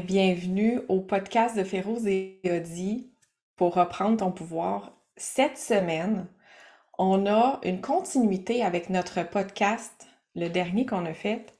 bienvenue 0.00 0.80
au 0.88 1.00
podcast 1.00 1.56
de 1.56 1.64
Féroz 1.64 2.06
et 2.06 2.40
Audi 2.44 3.10
pour 3.56 3.74
reprendre 3.74 4.18
ton 4.18 4.30
pouvoir. 4.30 4.92
Cette 5.16 5.58
semaine, 5.58 6.26
on 6.98 7.26
a 7.26 7.60
une 7.62 7.80
continuité 7.80 8.62
avec 8.62 8.90
notre 8.90 9.22
podcast, 9.22 10.06
le 10.34 10.48
dernier 10.48 10.86
qu'on 10.86 11.06
a 11.06 11.14
fait, 11.14 11.54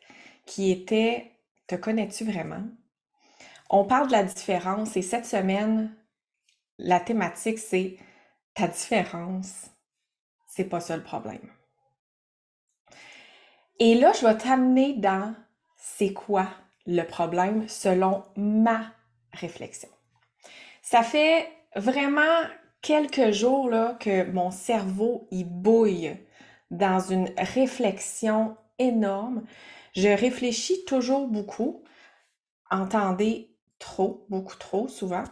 qui 0.44 0.70
était 0.70 1.32
Te 1.66 1.76
connais-tu 1.76 2.24
vraiment? 2.24 2.64
On 3.70 3.84
parle 3.84 4.08
de 4.08 4.12
la 4.12 4.24
différence 4.24 4.96
et 4.96 5.02
cette 5.02 5.26
semaine, 5.26 5.94
la 6.78 7.00
thématique, 7.00 7.58
c'est 7.58 7.96
ta 8.54 8.68
différence, 8.68 9.70
c'est 10.46 10.68
pas 10.68 10.80
ça 10.80 10.96
le 10.96 11.02
problème. 11.02 11.50
Et 13.78 13.94
là, 13.94 14.12
je 14.12 14.26
vais 14.26 14.36
t'amener 14.36 14.94
dans 14.94 15.34
c'est 15.76 16.12
quoi 16.12 16.48
le 16.86 17.02
problème 17.02 17.68
selon 17.68 18.24
ma 18.36 18.92
réflexion. 19.32 19.88
Ça 20.82 21.02
fait 21.02 21.48
vraiment 21.74 22.46
quelques 22.80 23.32
jours 23.32 23.68
là, 23.68 23.96
que 23.98 24.30
mon 24.30 24.50
cerveau 24.50 25.26
y 25.30 25.44
bouille 25.44 26.16
dans 26.70 27.00
une 27.00 27.30
réflexion 27.36 28.56
énorme. 28.78 29.44
Je 29.94 30.08
réfléchis 30.08 30.84
toujours 30.84 31.26
beaucoup. 31.26 31.82
Entendez 32.70 33.56
trop, 33.78 34.26
beaucoup 34.28 34.56
trop 34.56 34.88
souvent. 34.88 35.24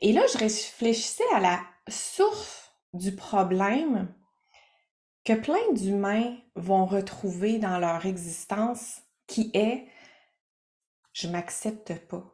Et 0.00 0.12
là, 0.12 0.22
je 0.32 0.38
réfléchissais 0.38 1.24
à 1.34 1.40
la 1.40 1.60
source 1.88 2.72
du 2.92 3.14
problème 3.14 4.12
que 5.24 5.32
plein 5.34 5.72
d'humains 5.72 6.36
vont 6.56 6.86
retrouver 6.86 7.58
dans 7.58 7.78
leur 7.78 8.04
existence 8.06 9.02
qui 9.26 9.50
est 9.54 9.86
je 11.12 11.28
m'accepte 11.28 11.94
pas 12.06 12.24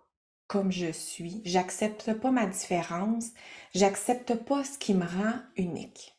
comme 0.48 0.72
je 0.72 0.90
suis, 0.90 1.42
j'accepte 1.44 2.14
pas 2.14 2.30
ma 2.30 2.46
différence, 2.46 3.32
j'accepte 3.74 4.34
pas 4.34 4.64
ce 4.64 4.78
qui 4.78 4.94
me 4.94 5.04
rend 5.04 5.34
unique. 5.56 6.18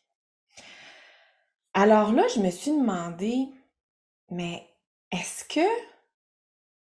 Alors 1.74 2.12
là, 2.12 2.26
je 2.34 2.40
me 2.40 2.50
suis 2.50 2.70
demandé, 2.70 3.48
mais 4.30 4.68
est-ce 5.10 5.44
que 5.44 5.66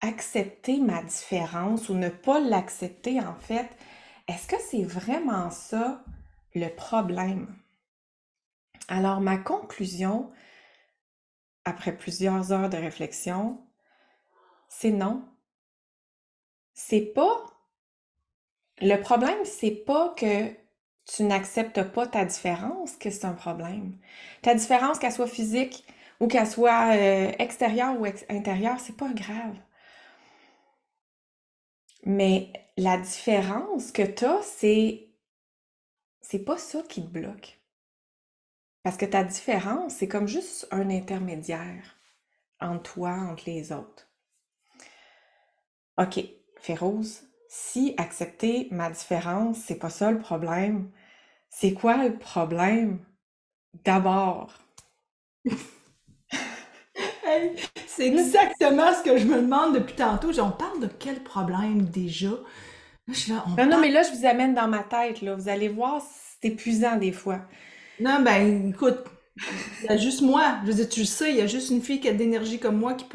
accepter 0.02 0.80
ma 0.80 1.02
différence 1.02 1.90
ou 1.90 1.94
ne 1.94 2.10
pas 2.10 2.40
l'accepter 2.40 3.20
en 3.20 3.36
fait, 3.36 3.70
est-ce 4.28 4.48
que 4.48 4.62
c'est 4.62 4.84
vraiment 4.84 5.50
ça 5.50 6.04
le 6.56 6.68
problème? 6.70 7.56
Alors 8.88 9.22
ma 9.22 9.38
conclusion, 9.38 10.32
après 11.64 11.96
plusieurs 11.96 12.52
heures 12.52 12.70
de 12.70 12.78
réflexion, 12.78 13.62
c'est 14.68 14.92
non. 14.92 15.26
C'est 16.82 17.02
pas. 17.14 17.46
Le 18.82 18.96
problème, 18.98 19.44
c'est 19.44 19.72
pas 19.86 20.14
que 20.18 20.50
tu 21.06 21.24
n'acceptes 21.24 21.84
pas 21.92 22.08
ta 22.08 22.24
différence 22.26 22.96
que 22.96 23.10
c'est 23.10 23.26
un 23.26 23.34
problème. 23.34 23.98
Ta 24.42 24.56
différence, 24.56 24.98
qu'elle 24.98 25.12
soit 25.12 25.28
physique 25.28 25.86
ou 26.22 26.28
qu'elle 26.28 26.48
soit 26.48 26.96
euh, 26.96 27.32
extérieure 27.38 28.00
ou 28.00 28.06
intérieure, 28.06 28.80
c'est 28.80 28.96
pas 28.96 29.12
grave. 29.14 29.56
Mais 32.06 32.52
la 32.78 32.98
différence 32.98 33.92
que 33.92 34.04
tu 34.04 34.26
as, 34.26 34.42
c'est. 34.42 35.10
C'est 36.22 36.46
pas 36.46 36.58
ça 36.58 36.82
qui 36.84 37.02
te 37.04 37.08
bloque. 37.10 37.60
Parce 38.84 38.98
que 38.98 39.06
ta 39.06 39.24
différence, 39.24 39.96
c'est 39.96 40.08
comme 40.08 40.28
juste 40.28 40.68
un 40.72 40.90
intermédiaire 40.90 41.98
entre 42.62 42.94
toi, 42.94 43.12
entre 43.12 43.44
les 43.48 43.72
autres. 43.72 44.08
OK, 45.98 46.39
Féroze, 46.62 47.24
si 47.48 47.94
accepter 47.98 48.68
ma 48.72 48.90
différence, 48.90 49.58
c'est 49.58 49.80
pas 49.80 49.90
ça 49.90 50.12
le 50.12 50.20
problème, 50.20 50.90
c'est 51.50 51.74
quoi 51.74 51.98
le 51.98 52.18
problème? 52.18 53.00
D'abord. 53.84 54.54
c'est 57.88 58.08
exactement 58.08 58.94
ce 58.94 59.04
que 59.04 59.18
je 59.18 59.26
me 59.26 59.42
demande 59.42 59.76
depuis 59.76 59.96
tantôt. 59.96 60.38
On 60.40 60.52
parle 60.52 60.80
de 60.82 60.88
quel 60.88 61.24
problème 61.24 61.86
déjà? 61.86 62.32
non, 63.30 63.66
non, 63.66 63.80
mais 63.80 63.90
là, 63.90 64.04
je 64.04 64.12
vous 64.16 64.26
amène 64.26 64.54
dans 64.54 64.68
ma 64.68 64.84
tête. 64.84 65.22
Là. 65.22 65.36
Vous 65.36 65.50
allez 65.50 65.70
voir, 65.70 66.02
c'est 66.02 66.50
épuisant 66.50 66.98
des 66.98 67.12
fois. 67.12 67.42
Non, 68.00 68.22
ben, 68.22 68.70
écoute, 68.70 69.00
il 69.84 69.86
y 69.86 69.90
a 69.90 69.98
juste 69.98 70.22
moi. 70.22 70.58
Je 70.64 70.68
veux 70.68 70.76
dire, 70.76 70.90
tu 70.90 71.02
le 71.02 71.06
sais, 71.06 71.32
il 71.32 71.38
y 71.38 71.42
a 71.42 71.48
juste 71.48 71.70
une 71.70 71.82
fille 71.82 72.00
qui 72.00 72.08
a 72.08 72.14
de 72.14 72.18
l'énergie 72.20 72.60
comme 72.60 72.78
moi 72.78 72.94
qui 72.94 73.06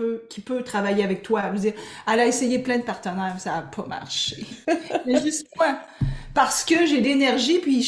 peut, 0.40 0.62
travailler 0.64 1.04
avec 1.04 1.22
toi. 1.22 1.50
Dire, 1.50 1.74
elle 2.10 2.20
a 2.20 2.26
essayé 2.26 2.58
plein 2.58 2.78
de 2.78 2.84
partenaires, 2.84 3.36
ça 3.38 3.52
n'a 3.52 3.62
pas 3.62 3.86
marché. 3.86 4.46
A 4.68 5.20
juste 5.20 5.46
moi. 5.56 5.78
Parce 6.34 6.64
que 6.64 6.86
j'ai 6.86 7.00
de 7.00 7.04
l'énergie, 7.04 7.58
puis 7.58 7.82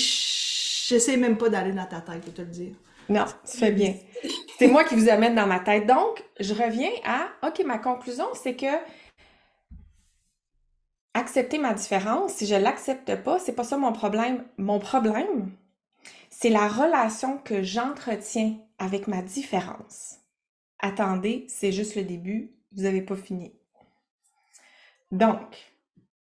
j'essaie 0.88 1.16
même 1.16 1.36
pas 1.36 1.48
d'aller 1.48 1.72
dans 1.72 1.86
ta 1.86 2.00
tête, 2.00 2.22
pour 2.22 2.34
te 2.34 2.42
le 2.42 2.48
dire. 2.48 2.74
Non, 3.08 3.24
tu 3.48 3.58
fais 3.58 3.72
bien. 3.72 3.94
C'est 4.58 4.68
moi 4.68 4.84
qui 4.84 4.94
vous 4.94 5.08
amène 5.08 5.34
dans 5.34 5.46
ma 5.46 5.60
tête. 5.60 5.86
Donc, 5.86 6.24
je 6.40 6.54
reviens 6.54 6.90
à, 7.04 7.28
OK, 7.46 7.62
ma 7.64 7.78
conclusion, 7.78 8.26
c'est 8.34 8.54
que 8.54 8.66
accepter 11.14 11.58
ma 11.58 11.72
différence, 11.72 12.34
si 12.34 12.46
je 12.46 12.54
l'accepte 12.54 13.14
pas, 13.22 13.38
c'est 13.38 13.54
pas 13.54 13.64
ça 13.64 13.76
mon 13.76 13.92
problème. 13.92 14.44
Mon 14.58 14.78
problème, 14.78 15.50
c'est 16.38 16.50
la 16.50 16.68
relation 16.68 17.38
que 17.38 17.62
j'entretiens 17.62 18.58
avec 18.76 19.08
ma 19.08 19.22
différence. 19.22 20.16
Attendez, 20.78 21.46
c'est 21.48 21.72
juste 21.72 21.96
le 21.96 22.02
début, 22.02 22.54
vous 22.72 22.82
n'avez 22.82 23.00
pas 23.00 23.16
fini. 23.16 23.54
Donc, 25.10 25.40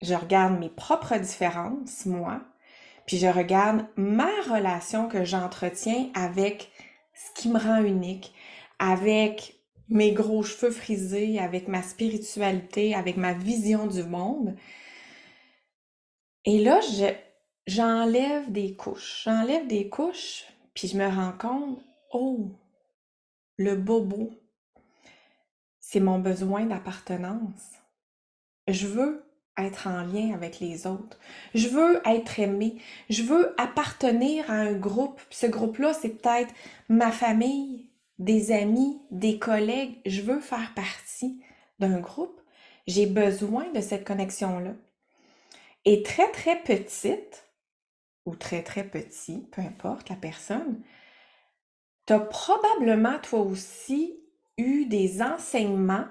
je 0.01 0.13
regarde 0.13 0.57
mes 0.57 0.69
propres 0.69 1.17
différences, 1.17 2.05
moi, 2.05 2.41
puis 3.07 3.17
je 3.17 3.27
regarde 3.27 3.87
ma 3.97 4.31
relation 4.49 5.09
que 5.09 5.25
j'entretiens 5.25 6.09
avec 6.13 6.71
ce 7.13 7.41
qui 7.41 7.49
me 7.49 7.59
rend 7.59 7.83
unique, 7.83 8.33
avec 8.79 9.59
mes 9.89 10.13
gros 10.13 10.43
cheveux 10.43 10.71
frisés, 10.71 11.39
avec 11.39 11.67
ma 11.67 11.81
spiritualité, 11.81 12.95
avec 12.95 13.17
ma 13.17 13.33
vision 13.33 13.85
du 13.85 14.03
monde. 14.03 14.55
Et 16.45 16.59
là, 16.59 16.79
je, 16.79 17.13
j'enlève 17.69 18.51
des 18.51 18.75
couches. 18.75 19.21
J'enlève 19.25 19.67
des 19.67 19.89
couches, 19.89 20.45
puis 20.73 20.87
je 20.87 20.97
me 20.97 21.07
rends 21.07 21.33
compte, 21.37 21.79
oh, 22.11 22.51
le 23.57 23.75
bobo, 23.75 24.31
c'est 25.79 25.99
mon 25.99 26.19
besoin 26.19 26.65
d'appartenance. 26.65 27.73
Je 28.67 28.87
veux 28.87 29.23
être 29.57 29.87
en 29.87 30.01
lien 30.03 30.33
avec 30.33 30.59
les 30.59 30.87
autres. 30.87 31.19
Je 31.53 31.67
veux 31.67 32.01
être 32.05 32.39
aimé. 32.39 32.77
Je 33.09 33.23
veux 33.23 33.53
appartenir 33.59 34.49
à 34.49 34.53
un 34.53 34.73
groupe. 34.73 35.21
Ce 35.29 35.45
groupe-là, 35.45 35.93
c'est 35.93 36.09
peut-être 36.09 36.53
ma 36.87 37.11
famille, 37.11 37.89
des 38.17 38.51
amis, 38.51 39.01
des 39.11 39.37
collègues. 39.37 39.99
Je 40.05 40.21
veux 40.21 40.39
faire 40.39 40.73
partie 40.75 41.41
d'un 41.79 41.99
groupe. 41.99 42.39
J'ai 42.87 43.05
besoin 43.05 43.69
de 43.73 43.81
cette 43.81 44.05
connexion-là. 44.05 44.73
Et 45.85 46.03
très, 46.03 46.31
très 46.31 46.61
petite, 46.61 47.48
ou 48.25 48.35
très 48.35 48.63
très 48.63 48.83
petit, 48.83 49.47
peu 49.51 49.61
importe 49.61 50.09
la 50.09 50.15
personne, 50.15 50.81
tu 52.05 52.13
as 52.13 52.19
probablement 52.19 53.19
toi 53.19 53.39
aussi 53.39 54.19
eu 54.57 54.85
des 54.85 55.21
enseignements 55.21 56.05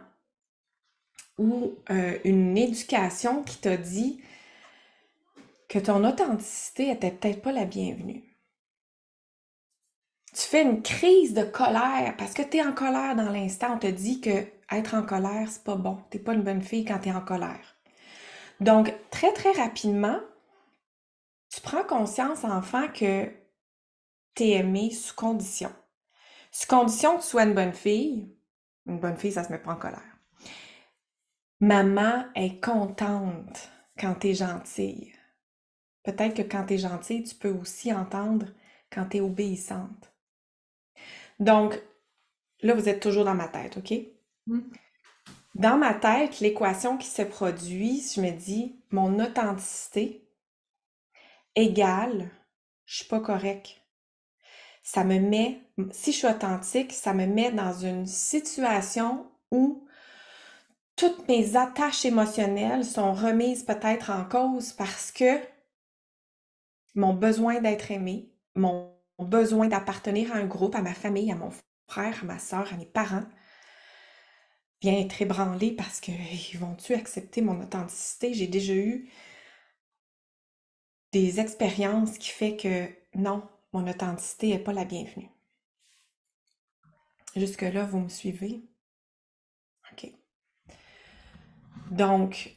ou 1.38 1.74
euh, 1.90 2.18
une 2.24 2.56
éducation 2.56 3.42
qui 3.42 3.58
t'a 3.58 3.76
dit 3.76 4.20
que 5.68 5.78
ton 5.78 6.04
authenticité 6.04 6.90
était 6.90 7.10
peut-être 7.10 7.42
pas 7.42 7.52
la 7.52 7.64
bienvenue. 7.64 8.24
Tu 10.34 10.42
fais 10.42 10.62
une 10.62 10.82
crise 10.82 11.34
de 11.34 11.42
colère 11.42 12.14
parce 12.16 12.34
que 12.34 12.42
tu 12.42 12.58
es 12.58 12.62
en 12.62 12.72
colère 12.72 13.16
dans 13.16 13.30
l'instant. 13.30 13.74
On 13.74 13.78
te 13.78 13.86
dit 13.86 14.20
que 14.20 14.46
être 14.70 14.94
en 14.94 15.02
colère, 15.02 15.48
c'est 15.48 15.64
pas 15.64 15.76
bon. 15.76 15.98
Tu 16.10 16.18
pas 16.18 16.34
une 16.34 16.42
bonne 16.42 16.62
fille 16.62 16.84
quand 16.84 16.98
tu 16.98 17.08
es 17.08 17.12
en 17.12 17.20
colère. 17.20 17.76
Donc, 18.60 18.92
très, 19.10 19.32
très 19.32 19.52
rapidement, 19.52 20.18
tu 21.58 21.62
prends 21.62 21.82
conscience, 21.82 22.44
enfant, 22.44 22.86
que 22.88 23.26
tu 24.36 24.44
es 24.44 24.50
aimé 24.50 24.92
sous 24.92 25.14
condition. 25.14 25.72
Sous 26.52 26.68
condition 26.68 27.16
que 27.16 27.22
tu 27.22 27.28
sois 27.28 27.42
une 27.42 27.54
bonne 27.54 27.72
fille. 27.72 28.32
Une 28.86 29.00
bonne 29.00 29.16
fille, 29.16 29.32
ça 29.32 29.42
se 29.42 29.50
met 29.50 29.58
pas 29.58 29.72
en 29.72 29.76
colère. 29.76 30.16
Maman 31.60 32.26
est 32.36 32.62
contente 32.62 33.70
quand 33.98 34.14
tu 34.14 34.28
es 34.28 34.34
gentille. 34.34 35.12
Peut-être 36.04 36.36
que 36.36 36.42
quand 36.42 36.64
tu 36.66 36.74
es 36.74 36.78
gentille, 36.78 37.24
tu 37.24 37.34
peux 37.34 37.50
aussi 37.50 37.92
entendre 37.92 38.46
quand 38.92 39.06
tu 39.06 39.16
es 39.16 39.20
obéissante. 39.20 40.12
Donc, 41.40 41.80
là, 42.62 42.74
vous 42.74 42.88
êtes 42.88 43.02
toujours 43.02 43.24
dans 43.24 43.34
ma 43.34 43.48
tête, 43.48 43.78
OK? 43.78 43.92
Mmh. 44.46 44.60
Dans 45.56 45.76
ma 45.76 45.92
tête, 45.92 46.38
l'équation 46.38 46.96
qui 46.96 47.08
se 47.08 47.22
produit, 47.22 48.00
je 48.14 48.20
me 48.20 48.30
dis, 48.30 48.80
mon 48.92 49.18
authenticité, 49.18 50.27
égale, 51.54 52.30
je 52.86 52.98
suis 52.98 53.08
pas 53.08 53.20
correct. 53.20 53.80
Ça 54.82 55.04
me 55.04 55.18
met, 55.18 55.60
si 55.92 56.12
je 56.12 56.18
suis 56.18 56.26
authentique, 56.26 56.92
ça 56.92 57.12
me 57.12 57.26
met 57.26 57.52
dans 57.52 57.72
une 57.74 58.06
situation 58.06 59.30
où 59.50 59.86
toutes 60.96 61.28
mes 61.28 61.56
attaches 61.56 62.04
émotionnelles 62.04 62.84
sont 62.84 63.12
remises 63.12 63.64
peut-être 63.64 64.10
en 64.10 64.24
cause 64.24 64.72
parce 64.72 65.12
que 65.12 65.38
mon 66.94 67.14
besoin 67.14 67.60
d'être 67.60 67.90
aimé, 67.90 68.32
mon 68.54 68.92
besoin 69.18 69.68
d'appartenir 69.68 70.32
à 70.32 70.36
un 70.36 70.46
groupe, 70.46 70.74
à 70.74 70.82
ma 70.82 70.94
famille, 70.94 71.30
à 71.30 71.36
mon 71.36 71.50
frère, 71.86 72.18
à 72.22 72.26
ma 72.26 72.38
soeur, 72.38 72.72
à 72.72 72.76
mes 72.76 72.86
parents, 72.86 73.26
vient 74.80 74.98
être 74.98 75.20
ébranlé 75.22 75.72
parce 75.72 76.00
que 76.00 76.10
ils 76.10 76.58
vont-tu 76.58 76.94
accepter 76.94 77.42
mon 77.42 77.60
authenticité? 77.60 78.34
J'ai 78.34 78.46
déjà 78.46 78.74
eu 78.74 79.08
des 81.12 81.40
expériences 81.40 82.18
qui 82.18 82.30
fait 82.30 82.56
que 82.56 82.88
non, 83.14 83.42
mon 83.72 83.88
authenticité 83.88 84.48
n'est 84.48 84.58
pas 84.58 84.72
la 84.72 84.84
bienvenue. 84.84 85.30
Jusque-là, 87.36 87.84
vous 87.84 88.00
me 88.00 88.08
suivez? 88.08 88.62
OK. 89.92 90.12
Donc, 91.90 92.56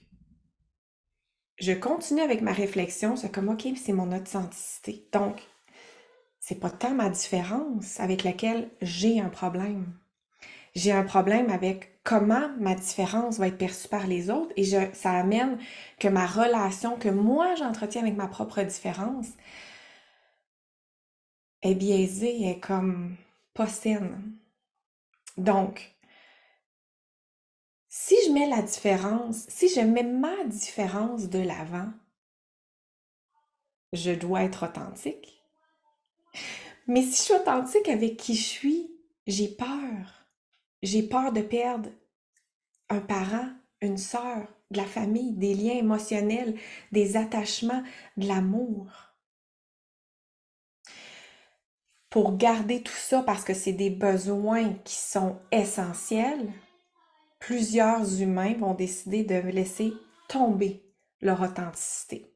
je 1.58 1.74
continue 1.74 2.22
avec 2.22 2.42
ma 2.42 2.54
réflexion, 2.54 3.16
c'est 3.16 3.32
comme, 3.32 3.50
OK, 3.50 3.68
c'est 3.76 3.94
mon 3.94 4.12
authenticité. 4.12 5.08
Donc, 5.14 5.42
c'est 6.40 6.60
pas 6.60 6.72
tant 6.72 6.94
ma 6.94 7.10
différence 7.10 8.00
avec 8.00 8.24
laquelle 8.24 8.72
j'ai 8.82 9.20
un 9.20 9.30
problème. 9.30 9.94
J'ai 10.74 10.92
un 10.92 11.04
problème 11.04 11.50
avec 11.50 11.91
comment 12.04 12.50
ma 12.60 12.76
différence 12.76 13.38
va 13.38 13.48
être 13.48 13.58
perçue 13.58 13.88
par 13.88 14.08
les 14.08 14.30
autres 14.30 14.52
et 14.56 14.64
je, 14.64 14.78
ça 14.94 15.12
amène 15.12 15.60
que 16.00 16.08
ma 16.08 16.26
relation 16.26 16.98
que 16.98 17.10
moi 17.10 17.56
j'entretiens 17.56 18.02
avec 18.02 18.16
ma 18.18 18.28
propre 18.28 18.62
différence 18.64 19.28
est 21.62 21.76
biaisée, 21.76 22.50
est 22.50 22.60
comme 22.60 23.16
pas 23.54 23.68
saine. 23.68 24.36
Donc, 25.38 25.96
si 27.88 28.16
je 28.26 28.32
mets 28.32 28.48
la 28.48 28.62
différence, 28.62 29.46
si 29.50 29.70
je 29.70 29.82
mets 29.82 30.04
ma 30.04 30.44
différence 30.46 31.30
de 31.30 31.40
l'avant, 31.40 31.92
je 33.94 34.12
dois 34.12 34.44
être 34.44 34.66
authentique. 34.68 35.44
Mais 36.88 37.04
si 37.04 37.12
je 37.12 37.22
suis 37.22 37.34
authentique 37.34 37.90
avec 37.90 38.18
qui 38.18 38.36
je 38.36 38.44
suis, 38.44 38.92
j'ai 39.28 39.50
peur. 39.50 40.21
J'ai 40.82 41.04
peur 41.04 41.32
de 41.32 41.42
perdre 41.42 41.90
un 42.90 43.00
parent, 43.00 43.50
une 43.82 43.98
sœur, 43.98 44.48
de 44.72 44.78
la 44.78 44.86
famille, 44.86 45.34
des 45.34 45.54
liens 45.54 45.78
émotionnels, 45.78 46.58
des 46.92 47.18
attachements, 47.18 47.84
de 48.18 48.28
l'amour. 48.28 48.88
Pour 52.10 52.38
garder 52.38 52.82
tout 52.82 52.92
ça, 52.92 53.22
parce 53.24 53.44
que 53.44 53.54
c'est 53.54 53.74
des 53.74 53.90
besoins 53.90 54.74
qui 54.84 54.96
sont 54.96 55.40
essentiels, 55.52 56.52
plusieurs 57.40 58.22
humains 58.22 58.56
vont 58.56 58.74
décider 58.74 59.24
de 59.24 59.36
laisser 59.36 59.94
tomber 60.28 60.84
leur 61.22 61.42
authenticité. 61.42 62.34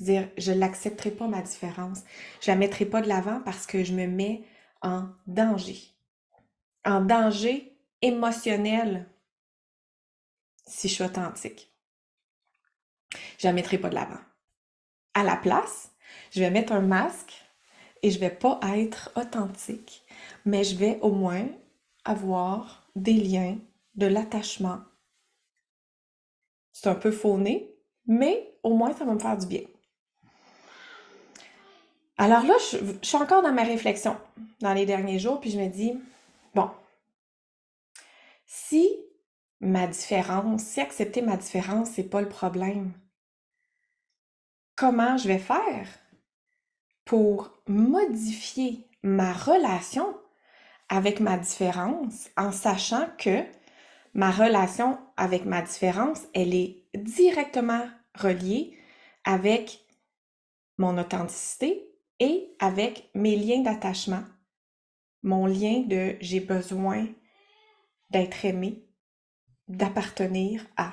Dire, 0.00 0.28
je 0.36 0.52
n'accepterai 0.52 1.12
pas 1.12 1.28
ma 1.28 1.42
différence. 1.42 2.00
Je 2.40 2.50
la 2.50 2.56
mettrai 2.56 2.84
pas 2.84 3.00
de 3.00 3.08
l'avant 3.08 3.40
parce 3.44 3.66
que 3.66 3.84
je 3.84 3.92
me 3.92 4.06
mets 4.06 4.44
en 4.82 5.08
danger. 5.26 5.93
En 6.84 7.00
danger 7.00 7.76
émotionnel 8.02 9.08
si 10.66 10.88
je 10.88 10.94
suis 10.94 11.04
authentique. 11.04 11.72
Je 13.38 13.46
la 13.46 13.52
mettrai 13.52 13.78
pas 13.78 13.88
de 13.88 13.94
l'avant. 13.94 14.20
À 15.14 15.22
la 15.22 15.36
place, 15.36 15.92
je 16.30 16.40
vais 16.40 16.50
mettre 16.50 16.72
un 16.72 16.80
masque 16.80 17.34
et 18.02 18.10
je 18.10 18.18
vais 18.18 18.30
pas 18.30 18.60
être 18.76 19.10
authentique, 19.16 20.04
mais 20.44 20.64
je 20.64 20.76
vais 20.76 20.98
au 21.00 21.10
moins 21.10 21.46
avoir 22.04 22.86
des 22.96 23.14
liens 23.14 23.58
de 23.94 24.06
l'attachement. 24.06 24.80
C'est 26.72 26.88
un 26.88 26.94
peu 26.94 27.12
fauné, 27.12 27.74
mais 28.06 28.58
au 28.62 28.74
moins 28.74 28.92
ça 28.92 29.04
va 29.04 29.14
me 29.14 29.18
faire 29.18 29.38
du 29.38 29.46
bien. 29.46 29.62
Alors 32.16 32.44
là, 32.44 32.54
je, 32.70 32.78
suis 33.02 33.16
encore 33.16 33.42
dans 33.42 33.52
ma 33.52 33.64
réflexion 33.64 34.16
dans 34.60 34.72
les 34.72 34.86
derniers 34.86 35.18
jours, 35.18 35.40
puis 35.40 35.50
je 35.50 35.58
me 35.58 35.68
dis, 35.68 35.98
bon, 36.54 36.70
si 38.46 38.88
ma 39.60 39.86
différence, 39.86 40.62
si 40.62 40.80
accepter 40.80 41.22
ma 41.22 41.36
différence, 41.36 41.90
c'est 41.90 42.10
pas 42.10 42.20
le 42.20 42.28
problème, 42.28 42.92
comment 44.76 45.16
je 45.16 45.28
vais 45.28 45.38
faire 45.38 45.88
pour 47.04 47.50
modifier 47.66 48.88
ma 49.02 49.32
relation 49.32 50.16
avec 50.88 51.20
ma 51.20 51.38
différence 51.38 52.28
en 52.36 52.52
sachant 52.52 53.06
que 53.18 53.44
ma 54.14 54.30
relation 54.30 54.98
avec 55.16 55.44
ma 55.44 55.62
différence, 55.62 56.22
elle 56.34 56.54
est 56.54 56.84
directement 56.94 57.86
reliée 58.14 58.78
avec 59.24 59.84
mon 60.78 60.98
authenticité 60.98 61.90
et 62.20 62.54
avec 62.58 63.10
mes 63.14 63.36
liens 63.36 63.62
d'attachement, 63.62 64.22
mon 65.24 65.46
lien 65.46 65.80
de 65.80 66.16
j'ai 66.20 66.38
besoin 66.40 67.08
d'être 68.10 68.44
aimé, 68.44 68.86
d'appartenir 69.66 70.64
à. 70.76 70.92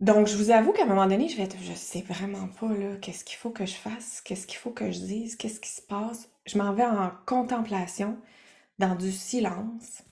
Donc, 0.00 0.26
je 0.26 0.36
vous 0.36 0.50
avoue 0.50 0.72
qu'à 0.72 0.84
un 0.84 0.86
moment 0.86 1.06
donné, 1.06 1.28
je 1.28 1.36
vais 1.36 1.44
être, 1.44 1.56
je 1.60 1.72
sais 1.72 2.02
vraiment 2.02 2.48
pas, 2.48 2.72
là, 2.72 2.96
qu'est-ce 2.96 3.24
qu'il 3.24 3.36
faut 3.36 3.50
que 3.50 3.66
je 3.66 3.74
fasse, 3.74 4.20
qu'est-ce 4.20 4.46
qu'il 4.46 4.58
faut 4.58 4.70
que 4.70 4.92
je 4.92 4.98
dise, 4.98 5.36
qu'est-ce 5.36 5.60
qui 5.60 5.70
se 5.70 5.82
passe. 5.82 6.28
Je 6.46 6.58
m'en 6.58 6.72
vais 6.72 6.84
en 6.84 7.10
contemplation 7.26 8.20
dans 8.78 8.94
du 8.94 9.10
silence. 9.10 10.02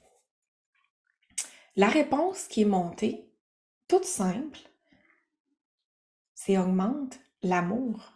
La 1.76 1.88
réponse 1.88 2.44
qui 2.48 2.62
est 2.62 2.64
montée, 2.64 3.30
toute 3.86 4.04
simple, 4.04 4.58
c'est 6.34 6.58
augmente 6.58 7.20
l'amour. 7.42 8.15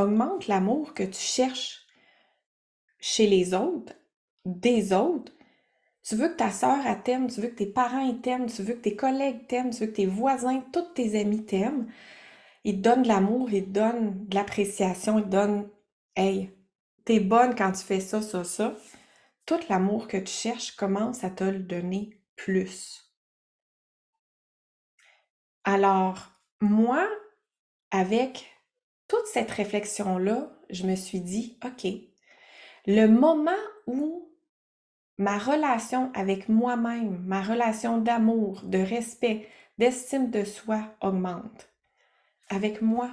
Augmente 0.00 0.48
l'amour 0.48 0.94
que 0.94 1.02
tu 1.02 1.20
cherches 1.20 1.86
chez 2.98 3.26
les 3.26 3.54
autres, 3.54 3.92
des 4.44 4.92
autres. 4.92 5.32
Tu 6.02 6.16
veux 6.16 6.28
que 6.28 6.36
ta 6.36 6.50
soeur 6.50 6.78
t'aime, 7.04 7.28
tu 7.30 7.40
veux 7.40 7.48
que 7.48 7.56
tes 7.56 7.66
parents 7.66 8.14
t'aiment, 8.14 8.46
tu 8.46 8.62
veux 8.62 8.74
que 8.74 8.80
tes 8.80 8.96
collègues 8.96 9.46
t'aiment, 9.46 9.70
tu 9.70 9.80
veux 9.80 9.86
que 9.86 9.96
tes 9.96 10.06
voisins, 10.06 10.64
tous 10.72 10.94
tes 10.94 11.20
amis 11.20 11.44
t'aiment. 11.44 11.86
Ils 12.64 12.76
te 12.76 12.88
donnent 12.88 13.02
de 13.02 13.08
l'amour, 13.08 13.50
ils 13.52 13.64
te 13.64 13.70
donnent 13.70 14.26
de 14.26 14.34
l'appréciation, 14.34 15.18
ils 15.18 15.24
te 15.24 15.28
donnent 15.28 15.68
Hey, 16.16 16.50
t'es 17.04 17.20
bonne 17.20 17.54
quand 17.54 17.72
tu 17.72 17.84
fais 17.84 18.00
ça, 18.00 18.22
ça, 18.22 18.44
ça 18.44 18.74
tout 19.50 19.58
l'amour 19.68 20.06
que 20.06 20.16
tu 20.16 20.32
cherches 20.32 20.76
commence 20.76 21.24
à 21.24 21.30
te 21.30 21.42
le 21.42 21.58
donner 21.58 22.22
plus. 22.36 23.12
Alors, 25.64 26.30
moi, 26.60 27.08
avec 27.90 28.46
toute 29.10 29.26
cette 29.26 29.50
réflexion-là, 29.50 30.52
je 30.70 30.86
me 30.86 30.94
suis 30.94 31.20
dit, 31.20 31.58
OK, 31.64 31.90
le 32.86 33.06
moment 33.08 33.50
où 33.88 34.30
ma 35.18 35.36
relation 35.36 36.12
avec 36.14 36.48
moi-même, 36.48 37.20
ma 37.26 37.42
relation 37.42 37.98
d'amour, 37.98 38.62
de 38.62 38.78
respect, 38.78 39.48
d'estime 39.78 40.30
de 40.30 40.44
soi 40.44 40.94
augmente 41.00 41.68
avec 42.50 42.82
moi 42.82 43.10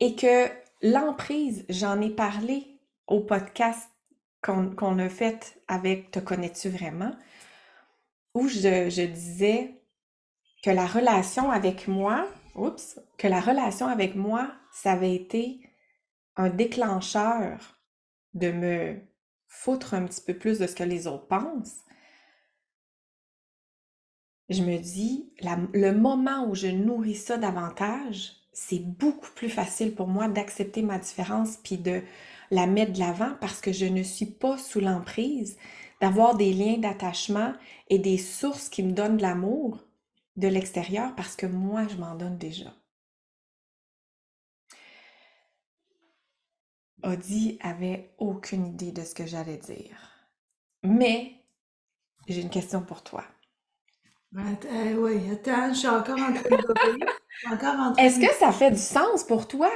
et 0.00 0.16
que 0.16 0.48
l'emprise, 0.80 1.66
j'en 1.68 2.00
ai 2.00 2.08
parlé 2.08 2.80
au 3.08 3.20
podcast 3.20 3.90
qu'on 4.42 4.98
a 4.98 5.08
fait 5.10 5.60
avec 5.68 6.10
Te 6.12 6.18
connais-tu 6.18 6.70
vraiment, 6.70 7.12
où 8.32 8.48
je, 8.48 8.88
je, 8.88 9.02
disais 9.02 9.82
que 10.62 10.70
la 10.70 10.86
relation 10.86 11.50
avec 11.50 11.88
moi, 11.88 12.26
oups, 12.58 13.00
que 13.16 13.28
la 13.28 13.40
relation 13.40 13.86
avec 13.86 14.14
moi, 14.14 14.52
ça 14.72 14.92
avait 14.92 15.14
été 15.14 15.60
un 16.36 16.50
déclencheur 16.50 17.78
de 18.34 18.50
me 18.50 19.00
foutre 19.46 19.94
un 19.94 20.04
petit 20.04 20.20
peu 20.20 20.34
plus 20.34 20.58
de 20.58 20.66
ce 20.66 20.74
que 20.74 20.84
les 20.84 21.06
autres 21.06 21.26
pensent. 21.26 21.84
Je 24.48 24.62
me 24.62 24.78
dis, 24.78 25.32
le 25.40 25.92
moment 25.92 26.46
où 26.48 26.54
je 26.54 26.68
nourris 26.68 27.16
ça 27.16 27.36
davantage, 27.36 28.32
c'est 28.52 28.82
beaucoup 28.82 29.30
plus 29.34 29.50
facile 29.50 29.94
pour 29.94 30.08
moi 30.08 30.28
d'accepter 30.28 30.82
ma 30.82 30.98
différence 30.98 31.58
puis 31.58 31.76
de 31.76 32.02
la 32.50 32.66
mettre 32.66 32.92
de 32.92 32.98
l'avant 32.98 33.34
parce 33.40 33.60
que 33.60 33.72
je 33.72 33.84
ne 33.84 34.02
suis 34.02 34.26
pas 34.26 34.56
sous 34.56 34.80
l'emprise 34.80 35.58
d'avoir 36.00 36.36
des 36.36 36.52
liens 36.52 36.78
d'attachement 36.78 37.52
et 37.88 37.98
des 37.98 38.18
sources 38.18 38.68
qui 38.68 38.82
me 38.82 38.92
donnent 38.92 39.16
de 39.16 39.22
l'amour 39.22 39.84
de 40.38 40.48
l'extérieur 40.48 41.14
parce 41.16 41.36
que 41.36 41.46
moi, 41.46 41.86
je 41.88 41.96
m'en 41.96 42.14
donne 42.14 42.38
déjà. 42.38 42.72
Audie 47.02 47.58
avait 47.60 48.14
aucune 48.18 48.66
idée 48.68 48.92
de 48.92 49.02
ce 49.02 49.14
que 49.14 49.26
j'allais 49.26 49.56
dire. 49.56 49.96
Mais 50.84 51.44
j'ai 52.28 52.42
une 52.42 52.50
question 52.50 52.82
pour 52.82 53.02
toi. 53.04 53.24
Euh, 54.36 54.94
oui, 54.96 55.20
attends, 55.32 55.72
je 55.72 55.78
suis 55.78 55.88
encore 55.88 56.18
en 56.18 56.32
train 56.32 56.56
de 56.56 58.00
Est-ce 58.00 58.20
que 58.20 58.32
ça 58.38 58.52
fait 58.52 58.70
du 58.70 58.78
sens 58.78 59.24
pour 59.24 59.48
toi? 59.48 59.70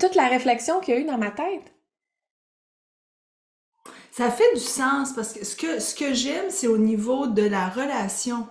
toute 0.00 0.14
la 0.14 0.28
réflexion 0.28 0.80
qu'il 0.80 0.94
y 0.94 0.96
a 0.96 1.00
eu 1.00 1.04
dans 1.04 1.18
ma 1.18 1.30
tête? 1.30 1.72
Ça 4.10 4.30
fait 4.30 4.54
du 4.54 4.60
sens 4.60 5.12
parce 5.12 5.34
que 5.34 5.44
ce 5.44 5.54
que, 5.56 5.78
ce 5.78 5.94
que 5.94 6.14
j'aime, 6.14 6.48
c'est 6.48 6.68
au 6.68 6.78
niveau 6.78 7.26
de 7.26 7.42
la 7.42 7.68
relation. 7.68 8.48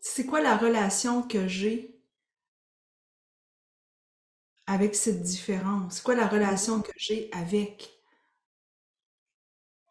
C'est 0.00 0.26
quoi 0.26 0.40
la 0.40 0.56
relation 0.56 1.22
que 1.22 1.46
j'ai 1.46 2.00
avec 4.68 4.94
cette 4.94 5.22
différence? 5.22 5.96
C'est 5.96 6.02
quoi 6.04 6.14
la 6.14 6.28
relation 6.28 6.80
que 6.80 6.92
j'ai 6.96 7.28
avec? 7.32 7.90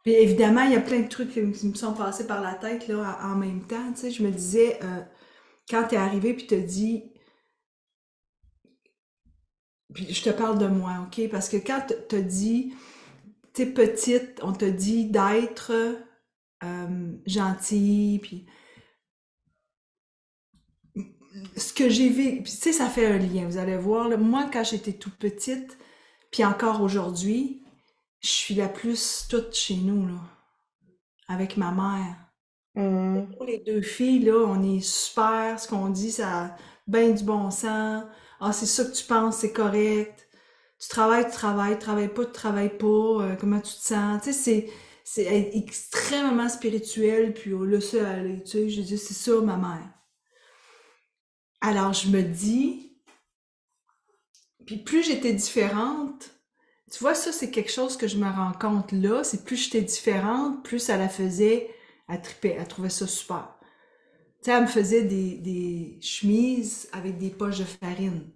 Puis 0.04 0.14
évidemment, 0.14 0.62
il 0.64 0.72
y 0.72 0.76
a 0.76 0.82
plein 0.82 1.02
de 1.02 1.08
trucs 1.08 1.32
qui 1.34 1.42
me 1.42 1.74
sont 1.76 1.94
passés 1.94 2.26
par 2.26 2.42
la 2.42 2.54
tête 2.56 2.88
là, 2.88 3.20
en 3.24 3.36
même 3.36 3.62
temps. 3.68 3.92
Tu 3.94 4.00
sais, 4.02 4.12
je 4.12 4.24
me 4.24 4.32
disais, 4.32 4.80
euh, 4.84 5.02
quand 5.70 5.88
tu 5.90 5.96
es 5.96 5.98
arrivé 6.00 6.34
puis 6.36 6.48
tu 6.48 6.62
dit, 6.64 7.14
puis 9.94 10.14
je 10.14 10.24
te 10.24 10.30
parle 10.30 10.58
de 10.60 10.68
moi, 10.68 11.06
OK? 11.08 11.30
Parce 11.30 11.50
que 11.50 11.58
quand 11.58 11.82
tu 12.10 12.16
as 12.16 12.22
dit, 12.22 12.74
t'es 13.54 13.66
petite, 13.66 14.40
on 14.44 14.54
te 14.54 14.66
dit 14.66 15.08
d'être 15.08 15.72
euh, 16.64 17.12
gentille, 17.26 18.20
puis 18.20 18.46
ce 21.56 21.74
que 21.74 21.90
j'ai 21.90 22.10
vu, 22.10 22.44
tu 22.44 22.52
sais, 22.52 22.72
ça 22.72 22.88
fait 22.88 23.08
un 23.08 23.18
lien, 23.18 23.46
vous 23.46 23.58
allez 23.58 23.78
voir. 23.78 24.10
moi, 24.18 24.50
quand 24.52 24.64
j'étais 24.64 24.94
toute 24.94 25.16
petite, 25.16 25.78
puis 26.32 26.44
encore 26.46 26.82
aujourd'hui, 26.82 27.64
je 28.22 28.30
suis 28.30 28.56
la 28.56 28.70
plus 28.70 29.28
toute 29.30 29.54
chez 29.54 29.76
nous, 29.76 30.08
là, 30.08 30.20
avec 31.28 31.58
ma 31.58 31.72
mère. 31.72 32.16
Mmh. 32.76 33.28
Les 33.46 33.60
deux 33.60 33.82
filles, 33.82 34.26
là, 34.26 34.46
on 34.48 34.64
est 34.64 34.82
super, 34.82 35.60
ce 35.60 35.68
qu'on 35.68 35.90
dit, 35.90 36.12
ça 36.12 36.46
a 36.46 36.56
bien 36.88 37.10
du 37.10 37.24
bon 37.24 37.52
sens. 37.52 38.04
Ah, 38.40 38.54
c'est 38.54 38.66
ça 38.66 38.86
que 38.86 38.92
tu 38.92 39.04
penses, 39.04 39.38
c'est 39.38 39.52
correct. 39.52 40.28
Tu 40.80 40.90
travailles, 40.90 41.26
tu 41.26 41.32
travailles, 41.32 41.74
tu 41.74 41.80
travailles 41.80 42.14
pas, 42.14 42.26
tu 42.26 42.32
travailles 42.32 42.78
pas, 42.78 42.86
euh, 42.86 43.36
comment 43.36 43.60
tu 43.60 43.74
te 43.74 43.82
sens. 43.82 44.22
Tu 44.22 44.32
sais, 44.32 44.40
c'est, 44.40 44.70
c'est 45.04 45.52
extrêmement 45.56 46.50
spirituel, 46.50 47.34
puis 47.34 47.52
sait 47.82 48.02
aller, 48.02 48.44
tu 48.44 48.52
sais, 48.52 48.70
je 48.70 48.82
dis, 48.82 48.98
c'est 48.98 49.14
ça, 49.14 49.42
ma 49.42 49.58
mère. 49.58 49.97
Alors, 51.62 51.94
je 51.94 52.10
me 52.10 52.22
dis, 52.22 52.98
puis 54.66 54.78
plus 54.78 55.04
j'étais 55.04 55.34
différente, 55.34 56.32
tu 56.92 57.00
vois, 57.00 57.16
ça, 57.16 57.32
c'est 57.32 57.52
quelque 57.52 57.72
chose 57.72 57.98
que 57.98 58.08
je 58.08 58.18
me 58.18 58.30
rends 58.30 58.54
compte 58.54 58.92
là, 58.92 59.24
c'est 59.24 59.44
plus 59.44 59.58
j'étais 59.58 59.82
différente, 59.82 60.64
plus 60.64 60.80
ça 60.80 60.98
la 60.98 61.10
faisait, 61.10 61.70
à 62.08 62.18
triper, 62.18 62.56
elle 62.58 62.68
trouvait 62.68 62.90
ça 62.90 63.08
super. 63.08 63.56
Tu 64.42 64.46
sais, 64.46 64.52
elle 64.52 64.64
me 64.64 64.68
faisait 64.68 65.04
des, 65.04 65.38
des 65.38 66.00
chemises 66.02 66.90
avec 66.94 67.18
des 67.18 67.30
poches 67.30 67.60
de 67.60 67.66
farine. 67.66 68.30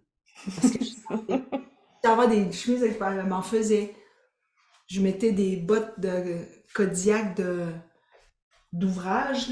Parce 0.46 0.72
que 0.72 0.80
des 2.30 2.52
chemises 2.52 2.84
avec 2.84 2.98
farine, 2.98 3.20
elle 3.20 3.30
m'en 3.30 3.42
faisait. 3.42 3.96
Je 4.88 5.00
mettais 5.00 5.32
des 5.32 5.56
bottes 5.56 5.98
de 6.00 6.40
Kodiak 6.74 7.40
d'ouvrage, 8.74 9.48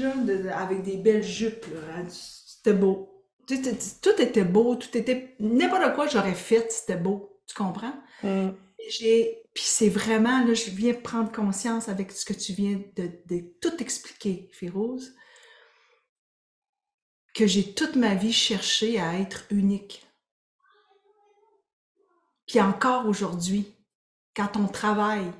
avec 0.54 0.82
des 0.82 0.98
belles 0.98 1.22
jupes, 1.22 1.66
C'était 2.08 2.74
beau. 2.74 3.09
Tout, 3.46 4.22
était 4.22 4.44
beau, 4.44 4.76
tout 4.76 4.96
était. 4.96 5.34
N'importe 5.40 5.94
quoi 5.94 6.06
j'aurais 6.06 6.34
fait, 6.34 6.70
c'était 6.70 6.96
beau. 6.96 7.40
Tu 7.46 7.54
comprends? 7.54 7.94
Mm. 8.22 8.50
J'ai. 8.88 9.42
Puis 9.54 9.64
c'est 9.66 9.88
vraiment, 9.88 10.44
là, 10.44 10.54
je 10.54 10.70
viens 10.70 10.94
prendre 10.94 11.32
conscience 11.32 11.88
avec 11.88 12.12
ce 12.12 12.24
que 12.24 12.32
tu 12.32 12.52
viens 12.52 12.80
de, 12.96 13.40
tout 13.60 13.82
expliquer, 13.82 14.48
Féroze, 14.52 15.14
que 17.34 17.46
j'ai 17.46 17.74
toute 17.74 17.96
ma 17.96 18.14
vie 18.14 18.32
cherché 18.32 19.00
à 19.00 19.18
être 19.18 19.46
unique. 19.50 20.06
Puis 22.46 22.60
encore 22.60 23.06
aujourd'hui, 23.06 23.74
quand 24.36 24.56
on 24.56 24.68
travaille, 24.68 25.30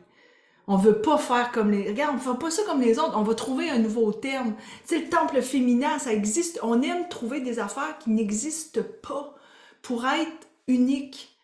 on 0.71 0.77
veut 0.77 1.03
pas 1.03 1.19
faire 1.19 1.51
comme 1.51 1.73
les. 1.73 1.89
Regarde, 1.89 2.15
on 2.15 2.19
fait 2.21 2.39
pas 2.39 2.49
ça 2.53 2.63
comme 2.63 2.81
les 2.81 3.01
autres. 3.01 3.19
On 3.19 3.25
va 3.25 3.35
trouver 3.35 3.69
un 3.71 3.81
nouveau 3.81 4.13
terme. 4.13 4.55
Tu 4.87 4.95
sais, 4.95 5.01
le 5.01 5.09
temple 5.09 5.43
féminin, 5.43 5.99
ça 5.99 6.13
existe. 6.13 6.61
On 6.63 6.81
aime 6.81 7.09
trouver 7.09 7.41
des 7.41 7.59
affaires 7.59 7.99
qui 7.99 8.11
n'existent 8.11 8.83
pas 9.03 9.35
pour 9.83 10.07
être 10.07 10.47
unique. 10.69 11.37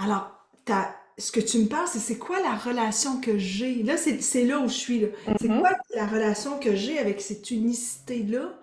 Alors, 0.00 0.32
ce 1.18 1.30
que 1.30 1.38
tu 1.38 1.60
me 1.60 1.66
parles, 1.66 1.86
c'est 1.86 2.00
c'est 2.00 2.18
quoi 2.18 2.42
la 2.42 2.56
relation 2.56 3.20
que 3.20 3.38
j'ai? 3.38 3.84
Là, 3.84 3.96
c'est 3.96 4.44
là 4.44 4.58
où 4.58 4.66
je 4.66 4.74
suis. 4.74 5.06
C'est 5.40 5.46
mm-hmm. 5.46 5.60
quoi 5.60 5.70
la 5.94 6.06
relation 6.08 6.58
que 6.58 6.74
j'ai 6.74 6.98
avec 6.98 7.20
cette 7.20 7.48
unicité-là? 7.52 8.58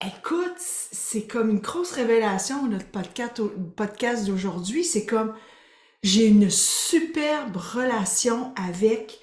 Écoute, 0.00 0.56
c'est 0.56 1.26
comme 1.26 1.50
une 1.50 1.60
grosse 1.60 1.92
révélation, 1.92 2.66
notre 2.68 2.86
podcast, 2.86 3.42
podcast 3.76 4.26
d'aujourd'hui. 4.26 4.82
C'est 4.82 5.04
comme 5.04 5.34
j'ai 6.02 6.26
une 6.26 6.50
superbe 6.50 7.56
relation 7.56 8.52
avec 8.54 9.20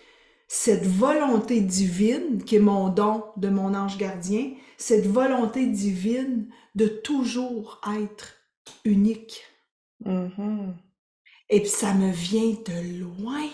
cette 0.47 0.85
volonté 0.85 1.61
divine 1.61 2.43
qui 2.43 2.57
est 2.57 2.59
mon 2.59 2.89
don 2.89 3.23
de 3.37 3.49
mon 3.49 3.73
ange 3.73 3.97
gardien, 3.97 4.51
cette 4.77 5.07
volonté 5.07 5.65
divine 5.65 6.47
de 6.75 6.87
toujours 6.87 7.81
être 7.99 8.35
unique. 8.83 9.41
Mm-hmm. 10.05 10.73
Et 11.49 11.61
puis 11.61 11.69
ça 11.69 11.93
me 11.93 12.11
vient 12.11 12.51
de 12.51 12.99
loin. 12.99 13.47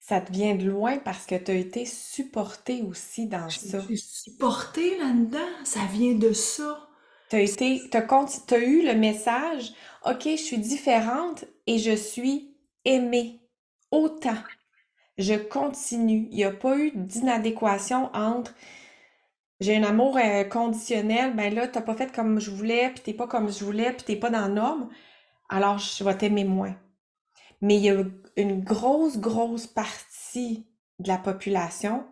Ça 0.00 0.20
te 0.20 0.32
vient 0.32 0.56
de 0.56 0.68
loin 0.68 0.98
parce 0.98 1.26
que 1.26 1.36
tu 1.36 1.50
as 1.52 1.54
été 1.54 1.86
supporté 1.86 2.82
aussi 2.82 3.28
dans 3.28 3.48
ça. 3.48 3.80
Je 3.80 3.94
suis 3.94 3.98
supportée 3.98 4.98
là-dedans, 4.98 5.38
ça 5.64 5.84
vient 5.92 6.14
de 6.14 6.32
ça. 6.32 6.88
Tu 7.32 8.54
as 8.54 8.58
eu 8.58 8.86
le 8.86 8.94
message, 8.94 9.72
OK, 10.04 10.24
je 10.24 10.36
suis 10.36 10.58
différente 10.58 11.44
et 11.66 11.78
je 11.78 11.94
suis 11.96 12.54
aimée 12.84 13.40
autant. 13.90 14.36
Je 15.18 15.34
continue. 15.34 16.28
Il 16.30 16.36
n'y 16.36 16.44
a 16.44 16.50
pas 16.50 16.76
eu 16.76 16.92
d'inadéquation 16.94 18.10
entre 18.14 18.54
j'ai 19.60 19.76
un 19.76 19.84
amour 19.84 20.18
euh, 20.18 20.42
conditionnel, 20.44 21.36
ben 21.36 21.54
là, 21.54 21.68
tu 21.68 21.78
n'as 21.78 21.84
pas 21.84 21.94
fait 21.94 22.12
comme 22.12 22.40
je 22.40 22.50
voulais, 22.50 22.90
puis 22.90 23.00
t'es 23.04 23.14
pas 23.14 23.28
comme 23.28 23.50
je 23.50 23.64
voulais, 23.64 23.92
puis 23.92 24.02
t'es 24.04 24.16
pas 24.16 24.28
dans 24.28 24.40
la 24.40 24.48
norme, 24.48 24.88
alors 25.48 25.78
je 25.78 26.02
vais 26.02 26.16
t'aimer 26.16 26.44
moins. 26.44 26.74
Mais 27.60 27.76
il 27.76 27.84
y 27.84 27.90
a 27.90 28.02
une 28.36 28.64
grosse, 28.64 29.18
grosse 29.18 29.68
partie 29.68 30.66
de 30.98 31.08
la 31.08 31.16
population 31.16 32.04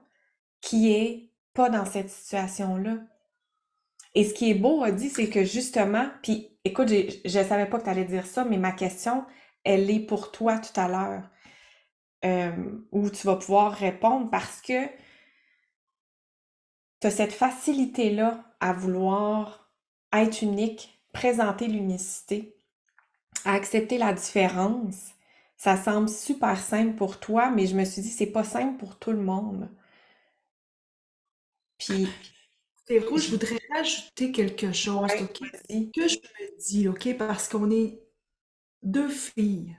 qui 0.60 0.92
est 0.92 1.32
pas 1.52 1.70
dans 1.70 1.84
cette 1.84 2.10
situation-là. 2.10 2.98
Et 4.14 4.24
ce 4.24 4.34
qui 4.34 4.50
est 4.50 4.54
beau, 4.54 4.82
a 4.82 4.90
dit, 4.90 5.08
c'est 5.08 5.28
que 5.28 5.44
justement, 5.44 6.08
puis 6.22 6.48
écoute, 6.64 6.88
je 6.88 7.38
ne 7.38 7.44
savais 7.44 7.66
pas 7.66 7.78
que 7.78 7.84
tu 7.84 7.90
allais 7.90 8.04
dire 8.04 8.26
ça, 8.26 8.44
mais 8.44 8.58
ma 8.58 8.72
question, 8.72 9.24
elle 9.64 9.90
est 9.90 10.00
pour 10.00 10.32
toi 10.32 10.58
tout 10.58 10.78
à 10.78 10.88
l'heure, 10.88 11.30
euh, 12.24 12.80
où 12.92 13.08
tu 13.10 13.26
vas 13.26 13.36
pouvoir 13.36 13.72
répondre 13.72 14.28
parce 14.30 14.60
que 14.60 14.86
tu 17.00 17.06
as 17.06 17.10
cette 17.10 17.32
facilité-là 17.32 18.44
à 18.60 18.72
vouloir 18.72 19.70
être 20.12 20.42
unique, 20.42 21.00
présenter 21.12 21.66
l'unicité, 21.66 22.56
à 23.44 23.54
accepter 23.54 23.96
la 23.96 24.12
différence. 24.12 25.12
Ça 25.56 25.76
semble 25.76 26.08
super 26.08 26.58
simple 26.58 26.94
pour 26.96 27.20
toi, 27.20 27.50
mais 27.50 27.66
je 27.66 27.76
me 27.76 27.84
suis 27.84 28.02
dit, 28.02 28.10
c'est 28.10 28.26
pas 28.26 28.44
simple 28.44 28.78
pour 28.78 28.98
tout 28.98 29.12
le 29.12 29.22
monde. 29.22 29.70
Puis 31.78 32.08
je 32.98 33.30
voudrais 33.30 33.60
ajouter 33.76 34.32
quelque 34.32 34.72
chose, 34.72 35.10
OK? 35.20 35.38
Que 35.94 36.08
je 36.08 36.16
me 36.16 36.58
dis, 36.58 36.88
OK? 36.88 37.16
Parce 37.16 37.48
qu'on 37.48 37.70
est 37.70 38.02
deux 38.82 39.08
filles. 39.08 39.76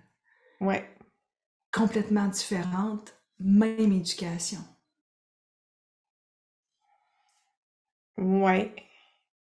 Ouais. 0.59 0.89
Complètement 1.71 2.27
différentes, 2.27 3.15
même 3.39 3.91
éducation. 3.91 4.59
Ouais. 8.17 8.73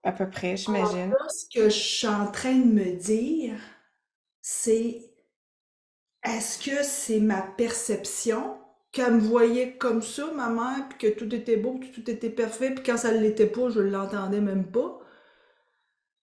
À 0.04 0.12
peu 0.12 0.30
près, 0.30 0.58
j'imagine. 0.58 1.14
ce 1.30 1.46
que 1.54 1.66
je 1.66 1.78
suis 1.78 2.08
en 2.08 2.32
train 2.32 2.56
de 2.56 2.66
me 2.66 2.96
dire, 2.96 3.60
c'est 4.42 5.12
est-ce 6.24 6.64
que 6.64 6.84
c'est 6.84 7.20
ma 7.20 7.42
perception 7.42 8.61
qu'elle 8.92 9.16
me 9.16 9.20
voyait 9.20 9.78
comme 9.78 10.02
ça, 10.02 10.32
ma 10.34 10.50
mère, 10.50 10.88
puis 10.90 10.98
que 10.98 11.18
tout 11.18 11.34
était 11.34 11.58
beau, 11.58 11.80
que 11.80 11.88
tout 11.88 12.10
était 12.10 12.30
parfait, 12.30 12.74
puis 12.74 12.84
quand 12.84 12.98
ça 12.98 13.14
ne 13.14 13.20
l'était 13.20 13.48
pas, 13.48 13.70
je 13.70 13.80
l'entendais 13.80 14.42
même 14.42 14.70
pas. 14.70 15.00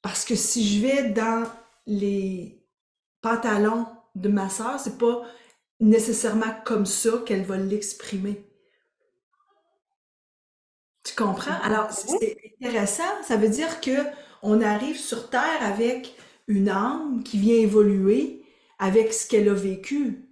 Parce 0.02 0.25
que 0.25 0.34
si 0.34 0.66
je 0.66 0.87
vais 0.87 1.10
dans 1.10 1.44
les 1.87 2.62
pantalons 3.22 3.87
de 4.14 4.28
ma 4.28 4.50
soeur, 4.50 4.78
c'est 4.78 4.98
pas 4.98 5.22
nécessairement 5.80 6.54
comme 6.64 6.87
ça 6.87 7.22
qu'elle 7.25 7.44
va 7.44 7.56
l'exprimer. 7.56 8.44
Tu 11.04 11.14
comprends? 11.14 11.58
Alors, 11.62 11.90
c'est 11.90 12.37
intéressant. 12.60 13.22
Ça 13.22 13.37
veut 13.37 13.48
dire 13.48 13.80
que 13.80 13.92
on 14.42 14.60
arrive 14.60 14.98
sur 14.98 15.30
Terre 15.30 15.62
avec 15.62 16.14
une 16.46 16.68
âme 16.68 17.22
qui 17.25 17.38
vient 17.38 17.56
évoluer 17.56 18.44
avec 18.78 19.12
ce 19.12 19.26
qu'elle 19.26 19.48
a 19.48 19.54
vécu 19.54 20.27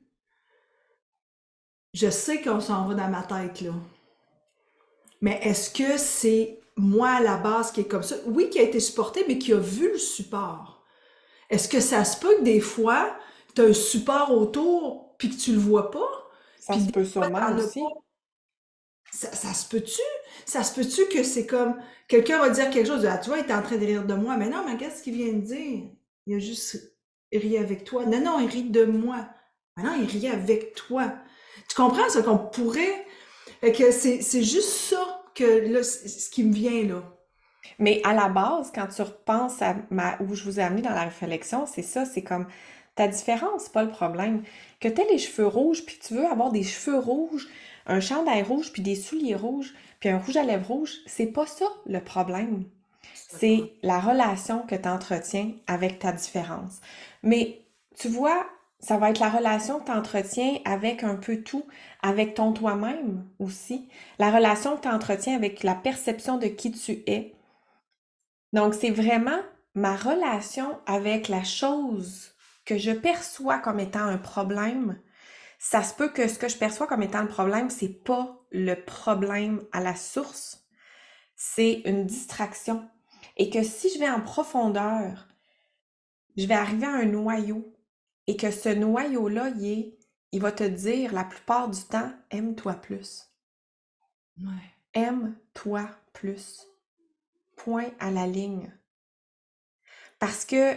je 1.97 2.11
sais 2.11 2.43
qu'on 2.43 2.61
s'en 2.61 2.87
va 2.87 2.95
dans 2.95 3.09
ma 3.11 3.25
tête, 3.25 3.61
là. 3.63 3.73
Mais 5.21 5.39
est-ce 5.43 5.71
que 5.71 5.97
c'est 5.99 6.61
moi 6.77 7.11
à 7.11 7.21
la 7.23 7.37
base 7.37 7.73
qui 7.73 7.81
est 7.81 7.89
comme 7.89 8.03
ça? 8.03 8.17
Oui, 8.27 8.51
qui 8.51 8.59
a 8.59 8.63
été 8.63 8.81
supporté, 8.81 9.25
mais 9.29 9.39
qui 9.39 9.53
a 9.53 9.59
vu 9.59 9.91
le 9.93 9.99
support. 9.99 10.85
Est-ce 11.51 11.69
que 11.69 11.81
ça 11.81 12.05
se 12.05 12.19
peut 12.21 12.37
que 12.39 12.45
des 12.45 12.61
fois, 12.61 13.17
tu 13.55 13.63
as 13.63 13.67
un 13.67 13.75
support 13.75 14.33
autour, 14.33 15.17
puis 15.19 15.31
que 15.31 15.37
tu 15.41 15.53
le 15.53 15.59
vois 15.59 15.91
pas? 15.91 16.31
Ça 16.59 16.77
Puis 16.77 16.79
se 16.79 16.91
peut 16.91 17.05
fois, 17.15 17.31
sûrement 17.31 17.55
aussi. 17.55 17.81
pas. 17.81 18.03
Ça, 19.13 19.33
ça 19.33 19.55
se 19.55 19.69
peut-tu? 19.69 20.01
Ça 20.45 20.63
se 20.63 20.75
peut-tu 20.75 21.07
que 21.09 21.23
c'est 21.23 21.47
comme 21.47 21.77
quelqu'un 22.09 22.39
va 22.41 22.51
dire 22.51 22.71
quelque 22.71 22.87
chose, 22.87 23.07
ah, 23.07 23.19
tu 23.19 23.31
vois, 23.31 23.39
il 23.39 23.47
est 23.47 23.55
en 23.55 23.63
train 23.63 23.77
de 23.77 23.87
rire 23.87 24.05
de 24.07 24.15
moi. 24.15 24.37
Mais 24.37 24.49
non, 24.49 24.65
mais 24.67 24.77
qu'est-ce 24.77 25.03
qu'il 25.03 25.15
vient 25.15 25.33
de 25.33 25.41
dire? 25.41 25.85
Il 26.27 26.37
a 26.37 26.39
juste 26.39 26.97
ri 27.33 27.57
avec 27.59 27.85
toi. 27.85 28.05
Non, 28.07 28.21
non, 28.21 28.41
il 28.41 28.49
rit 28.49 28.71
de 28.71 28.85
moi. 28.85 29.29
Mais 29.77 29.85
non, 29.85 29.95
il 30.01 30.07
rit 30.07 30.29
avec 30.29 30.75
toi. 30.75 31.15
Tu 31.69 31.75
comprends 31.77 32.09
ça 32.09 32.23
qu'on 32.23 32.39
pourrait? 32.39 33.07
Fait 33.61 33.73
que 33.73 33.91
c'est 33.91 34.23
c'est 34.23 34.43
juste 34.43 34.71
ça 34.71 35.23
que 35.35 35.73
là, 35.73 35.83
ce 35.83 36.31
qui 36.31 36.45
me 36.45 36.53
vient 36.53 36.83
là. 36.85 37.03
Mais 37.79 38.01
à 38.05 38.15
la 38.15 38.29
base, 38.29 38.73
quand 38.75 38.87
tu 38.87 39.03
repenses 39.03 39.61
à 39.61 39.77
ma, 39.91 40.17
où 40.21 40.35
je 40.35 40.45
vous 40.45 40.61
ai 40.61 40.63
amené 40.63 40.83
dans 40.83 40.91
la 40.91 41.05
réflexion, 41.05 41.67
c'est 41.67 41.83
ça, 41.83 42.05
c'est 42.05 42.23
comme 42.23 42.47
ta 42.95 43.09
différence, 43.09 43.65
c'est 43.65 43.73
pas 43.73 43.83
le 43.83 43.91
problème. 43.91 44.43
Que 44.81 44.89
tu 44.89 45.03
les 45.11 45.19
cheveux 45.19 45.47
rouges, 45.47 45.85
puis 45.85 45.99
tu 45.99 46.15
veux 46.15 46.27
avoir 46.27 46.51
des 46.51 46.63
cheveux 46.63 46.99
rouges, 46.99 47.49
un 47.87 48.01
chandail 48.01 48.43
rouge, 48.43 48.73
puis 48.73 48.83
des 48.83 48.95
souliers 48.95 49.35
rouges, 49.35 49.75
puis 50.01 50.09
un 50.09 50.19
rouge 50.19 50.37
à 50.37 50.43
lèvres 50.43 50.67
rouge, 50.67 50.95
c'est 51.07 51.27
pas 51.27 51.47
ça 51.47 51.67
le 51.87 52.01
problème. 52.01 52.65
C'est 53.15 53.73
la 53.83 54.01
relation 54.01 54.61
que 54.61 54.75
tu 54.75 54.89
entretiens 54.89 55.53
avec 55.67 55.99
ta 55.99 56.13
différence. 56.13 56.81
Mais 57.23 57.61
tu 57.99 58.09
vois, 58.09 58.47
ça 58.81 58.99
va 58.99 59.11
être 59.11 59.21
la 59.21 59.31
relation 59.31 59.81
que 59.81 59.87
tu 59.87 59.93
entretiens 59.93 60.59
avec 60.65 61.03
un 61.03 61.17
peu 61.17 61.43
tout, 61.43 61.67
avec 62.03 62.35
ton 62.35 62.53
toi-même 62.53 63.27
aussi. 63.39 63.89
La 64.19 64.31
relation 64.31 64.77
que 64.77 64.83
tu 64.83 64.89
entretiens 64.89 65.35
avec 65.35 65.63
la 65.63 65.75
perception 65.75 66.37
de 66.39 66.47
qui 66.47 66.73
tu 66.73 67.03
es. 67.07 67.35
Donc, 68.53 68.75
c'est 68.75 68.91
vraiment 68.91 69.41
ma 69.75 69.97
relation 69.97 70.79
avec 70.87 71.29
la 71.29 71.43
chose 71.43 72.35
que 72.65 72.79
je 72.79 72.91
perçois 72.91 73.59
comme 73.59 73.81
étant 73.81 74.05
un 74.05 74.19
problème. 74.19 75.01
Ça 75.59 75.83
se 75.83 75.95
peut 75.95 76.09
que 76.09 76.29
ce 76.29 76.39
que 76.39 76.49
je 76.49 76.59
perçois 76.59 76.87
comme 76.87 77.03
étant 77.03 77.23
le 77.23 77.29
problème, 77.29 77.71
c'est 77.71 78.05
pas 78.05 78.41
le 78.51 78.75
problème 78.75 79.65
à 79.73 79.81
la 79.81 79.97
source, 79.97 80.65
c'est 81.35 81.83
une 81.87 82.07
distraction. 82.07 82.89
Et 83.37 83.51
que 83.51 83.63
si 83.63 83.91
je 83.93 83.99
vais 83.99 84.09
en 84.09 84.21
profondeur, 84.21 85.29
je 86.37 86.47
vais 86.47 86.55
arriver 86.55 86.87
à 86.87 86.91
un 86.91 87.07
noyau 87.07 87.76
et 88.27 88.37
que 88.37 88.51
ce 88.51 88.69
noyau-là, 88.69 89.51
il 89.59 89.67
est, 89.67 89.99
il 90.33 90.41
va 90.41 90.53
te 90.53 90.65
dire 90.65 91.13
la 91.13 91.25
plupart 91.25 91.69
du 91.69 91.83
temps, 91.83 92.13
aime-toi 92.31 92.75
plus. 92.75 93.31
Ouais. 94.41 94.73
Aime-toi 94.95 95.89
plus. 96.13 96.67
Point 97.57 97.91
à 98.01 98.11
la 98.11 98.27
ligne. 98.27 98.73
Parce 100.19 100.45
que, 100.45 100.75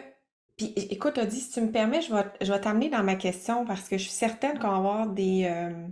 puis 0.58 0.74
écoute, 0.75 1.18
Audie, 1.18 1.39
si 1.39 1.51
tu 1.51 1.62
me 1.62 1.72
permets, 1.72 2.01
je 2.01 2.13
vais, 2.13 2.25
je 2.41 2.51
vais 2.51 2.62
t'amener 2.62 2.89
dans 2.89 3.03
ma 3.03 3.15
question 3.15 3.65
parce 3.65 3.88
que 3.88 3.98
je 3.98 4.03
suis 4.03 4.12
certaine 4.12 4.60
qu'on 4.60 4.70
va 4.70 4.77
avoir 4.77 5.08
des, 5.08 5.46
euh, 5.46 5.88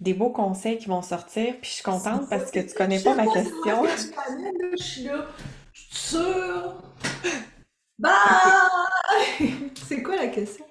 des 0.00 0.14
beaux 0.14 0.30
conseils 0.30 0.78
qui 0.78 0.86
vont 0.86 1.02
sortir. 1.02 1.54
Puis 1.60 1.70
je 1.70 1.74
suis 1.76 1.82
contente 1.82 2.28
parce 2.28 2.50
que 2.50 2.60
tu 2.60 2.74
connais 2.74 3.02
pas 3.02 3.14
ma 3.14 3.26
question. 3.26 3.82
Pas 3.82 3.96
que 3.96 4.52
tu 4.52 4.62
là, 4.62 4.68
je 4.78 4.82
suis 4.82 5.02
là. 5.04 5.26
Je 5.72 5.80
suis 5.80 5.96
sûre. 5.96 6.82
Bye! 7.98 8.10
C'est 9.86 10.02
quoi 10.02 10.16
la 10.16 10.28
question? 10.28 10.64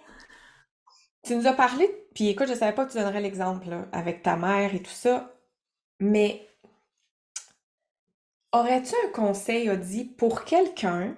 Tu 1.24 1.36
nous 1.36 1.48
as 1.48 1.54
parlé, 1.54 1.90
puis 2.14 2.28
écoute, 2.30 2.48
je 2.50 2.54
savais 2.54 2.76
pas 2.76 2.86
que 2.86 2.92
tu 2.92 2.98
donnerais 2.98 3.22
l'exemple 3.22 3.88
avec 3.92 4.24
ta 4.24 4.36
mère 4.36 4.76
et 4.76 4.82
tout 4.82 4.92
ça, 4.92 5.34
mais 6.00 6.48
aurais-tu 8.52 8.94
un 9.06 9.12
conseil, 9.12 9.70
Audie, 9.70 10.06
pour 10.06 10.44
quelqu'un 10.44 11.16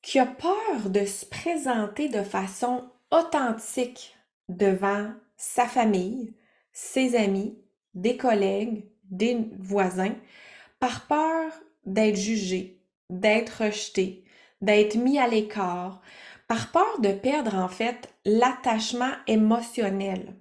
qui 0.00 0.18
a 0.18 0.26
peur 0.26 0.88
de 0.88 1.04
se 1.04 1.26
présenter 1.26 2.08
de 2.08 2.22
façon 2.22 2.90
authentique 3.10 4.16
devant 4.48 5.12
sa 5.36 5.66
famille, 5.66 6.34
ses 6.72 7.14
amis, 7.14 7.58
des 7.94 8.16
collègues, 8.16 8.88
des 9.04 9.50
voisins, 9.58 10.14
par 10.78 11.06
peur 11.06 11.52
d'être 11.84 12.16
jugé, 12.16 12.80
d'être 13.10 13.64
rejeté, 13.64 14.24
d'être 14.60 14.96
mis 14.96 15.18
à 15.18 15.28
l'écart, 15.28 16.00
par 16.48 16.70
peur 16.72 17.00
de 17.00 17.12
perdre 17.12 17.54
en 17.56 17.68
fait 17.68 18.14
l'attachement 18.24 19.12
émotionnel. 19.26 20.34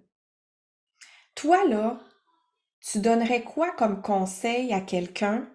Toi, 1.36 1.66
là, 1.68 2.00
tu 2.82 3.00
donnerais 3.00 3.44
quoi 3.44 3.72
comme 3.74 4.02
conseil 4.02 4.74
à 4.74 4.82
quelqu'un 4.82 5.50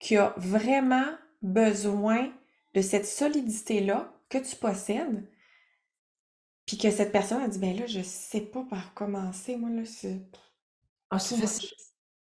qui 0.00 0.16
a 0.16 0.34
vraiment 0.38 1.06
besoin 1.42 2.32
de 2.74 2.82
cette 2.82 3.06
solidité-là 3.06 4.12
que 4.30 4.38
tu 4.38 4.56
possèdes, 4.56 5.28
puis 6.66 6.76
que 6.78 6.90
cette 6.90 7.12
personne 7.12 7.42
a 7.42 7.48
dit, 7.48 7.58
ben 7.58 7.76
là, 7.78 7.86
je 7.86 8.00
sais 8.02 8.40
pas 8.42 8.64
par 8.64 8.94
commencer, 8.94 9.56
moi, 9.56 9.70
là, 9.70 9.84
c'est... 9.84 10.20
Ah, 11.10 11.18
c'est 11.20 11.36
facile. 11.36 11.70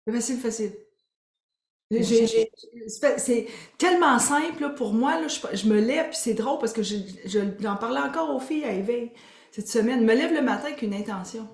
C'est 0.07 0.13
facile, 0.13 0.39
facile. 0.39 0.73
Bon, 0.73 0.77
J'ai- 0.77 0.83
je- 0.83 1.71
j'ai- 1.71 1.78
c'est 1.91 3.47
tellement 3.77 4.19
simple 4.19 4.61
là, 4.61 4.69
pour 4.69 4.93
moi. 4.93 5.19
Là, 5.19 5.27
je, 5.27 5.39
je 5.57 5.67
me 5.67 5.79
lève, 5.79 6.09
puis 6.09 6.17
c'est 6.17 6.33
drôle 6.35 6.59
parce 6.59 6.73
que 6.73 6.83
je, 6.83 6.95
je- 7.25 7.39
j'en 7.59 7.75
parlais 7.77 7.99
encore 7.99 8.35
aux 8.35 8.39
filles 8.39 8.63
à 8.65 8.73
éveil 8.73 9.11
cette 9.51 9.67
semaine. 9.67 10.01
Je 10.01 10.05
me 10.05 10.13
lève 10.13 10.33
le 10.33 10.41
matin 10.41 10.67
avec 10.67 10.81
une 10.83 10.93
intention. 10.93 11.47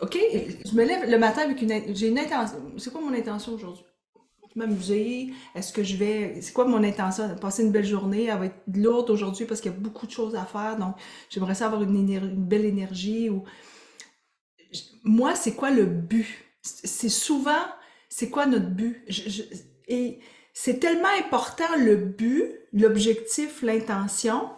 OK? 0.00 0.16
Je 0.64 0.74
me 0.76 0.84
lève 0.84 1.10
le 1.10 1.18
matin 1.18 1.42
avec 1.42 1.60
une, 1.62 1.94
j'ai 1.94 2.08
une 2.08 2.18
intention. 2.18 2.58
C'est 2.76 2.92
quoi 2.92 3.00
mon 3.00 3.12
intention 3.12 3.52
aujourd'hui? 3.54 3.84
M'amuser? 4.56 5.30
Est-ce 5.54 5.72
que 5.72 5.82
je 5.84 5.96
vais. 5.96 6.40
C'est 6.42 6.52
quoi 6.52 6.66
mon 6.66 6.84
intention? 6.84 7.34
Passer 7.40 7.64
une 7.64 7.72
belle 7.72 7.86
journée. 7.86 8.26
Elle 8.26 8.38
va 8.38 8.46
être 8.46 8.62
lourde 8.74 9.10
aujourd'hui 9.10 9.46
parce 9.46 9.60
qu'il 9.60 9.72
y 9.72 9.74
a 9.74 9.78
beaucoup 9.78 10.06
de 10.06 10.12
choses 10.12 10.36
à 10.36 10.44
faire. 10.44 10.76
Donc, 10.78 10.96
j'aimerais 11.30 11.54
ça 11.56 11.66
avoir 11.66 11.82
une, 11.82 11.96
une 11.96 12.44
belle 12.46 12.64
énergie. 12.66 13.30
Ou... 13.30 13.44
Je- 14.72 14.80
Moi, 15.04 15.34
c'est 15.34 15.54
quoi 15.54 15.70
le 15.70 15.84
but? 15.84 16.26
C'est 16.62 17.08
souvent, 17.08 17.64
c'est 18.18 18.30
quoi 18.30 18.46
notre 18.46 18.66
but? 18.70 19.04
Je- 19.08 19.28
je- 19.30 19.42
Et 19.86 20.20
c'est 20.52 20.80
tellement 20.80 21.08
important 21.18 21.76
le 21.78 21.94
but, 21.96 22.52
l'objectif, 22.72 23.62
l'intention, 23.62 24.50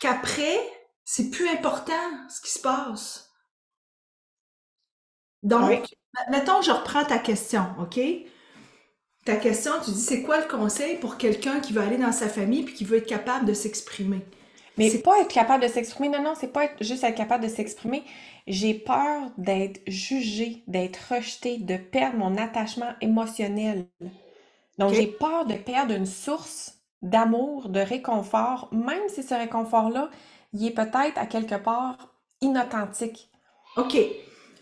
qu'après, 0.00 0.58
c'est 1.04 1.30
plus 1.30 1.48
important 1.48 2.28
ce 2.28 2.40
qui 2.42 2.50
se 2.50 2.60
passe. 2.60 3.32
Donc, 5.42 5.68
Oui. 5.68 5.82
mettons, 6.30 6.60
je 6.62 6.70
reprends 6.70 7.04
ta 7.04 7.18
question, 7.18 7.64
OK? 7.80 7.98
Ta 9.24 9.36
question, 9.36 9.72
tu 9.82 9.90
dis, 9.90 10.00
c'est 10.00 10.22
quoi 10.22 10.38
le 10.40 10.46
conseil 10.48 10.98
pour 10.98 11.16
quelqu'un 11.16 11.60
qui 11.60 11.72
veut 11.72 11.80
aller 11.80 11.96
dans 11.98 12.12
sa 12.12 12.28
famille 12.28 12.64
puis 12.64 12.74
qui 12.74 12.84
veut 12.84 12.98
être 12.98 13.06
capable 13.08 13.46
de 13.46 13.54
s'exprimer? 13.54 14.26
Mais 14.76 14.90
C'est 14.90 15.02
pas 15.02 15.20
être 15.20 15.28
capable 15.32 15.62
de 15.62 15.68
s'exprimer, 15.68 16.08
non, 16.08 16.22
non, 16.22 16.34
c'est 16.34 16.52
pas 16.52 16.64
être, 16.64 16.82
juste 16.82 17.04
être 17.04 17.16
capable 17.16 17.44
de 17.44 17.48
s'exprimer. 17.48 18.04
J'ai 18.46 18.74
peur 18.74 19.30
d'être 19.38 19.80
jugée, 19.86 20.62
d'être 20.66 21.14
rejetée, 21.14 21.58
de 21.58 21.76
perdre 21.76 22.18
mon 22.18 22.36
attachement 22.36 22.92
émotionnel. 23.00 23.86
Donc, 24.78 24.94
j'ai 24.94 25.06
peur 25.08 25.46
de 25.46 25.54
perdre 25.54 25.94
une 25.94 26.06
source 26.06 26.78
d'amour, 27.02 27.68
de 27.68 27.80
réconfort, 27.80 28.68
même 28.72 29.08
si 29.08 29.22
ce 29.22 29.34
réconfort-là, 29.34 30.10
il 30.52 30.66
est 30.66 30.70
peut-être 30.72 31.18
à 31.18 31.26
quelque 31.26 31.56
part 31.56 32.14
inauthentique. 32.40 33.30
OK. 33.76 33.96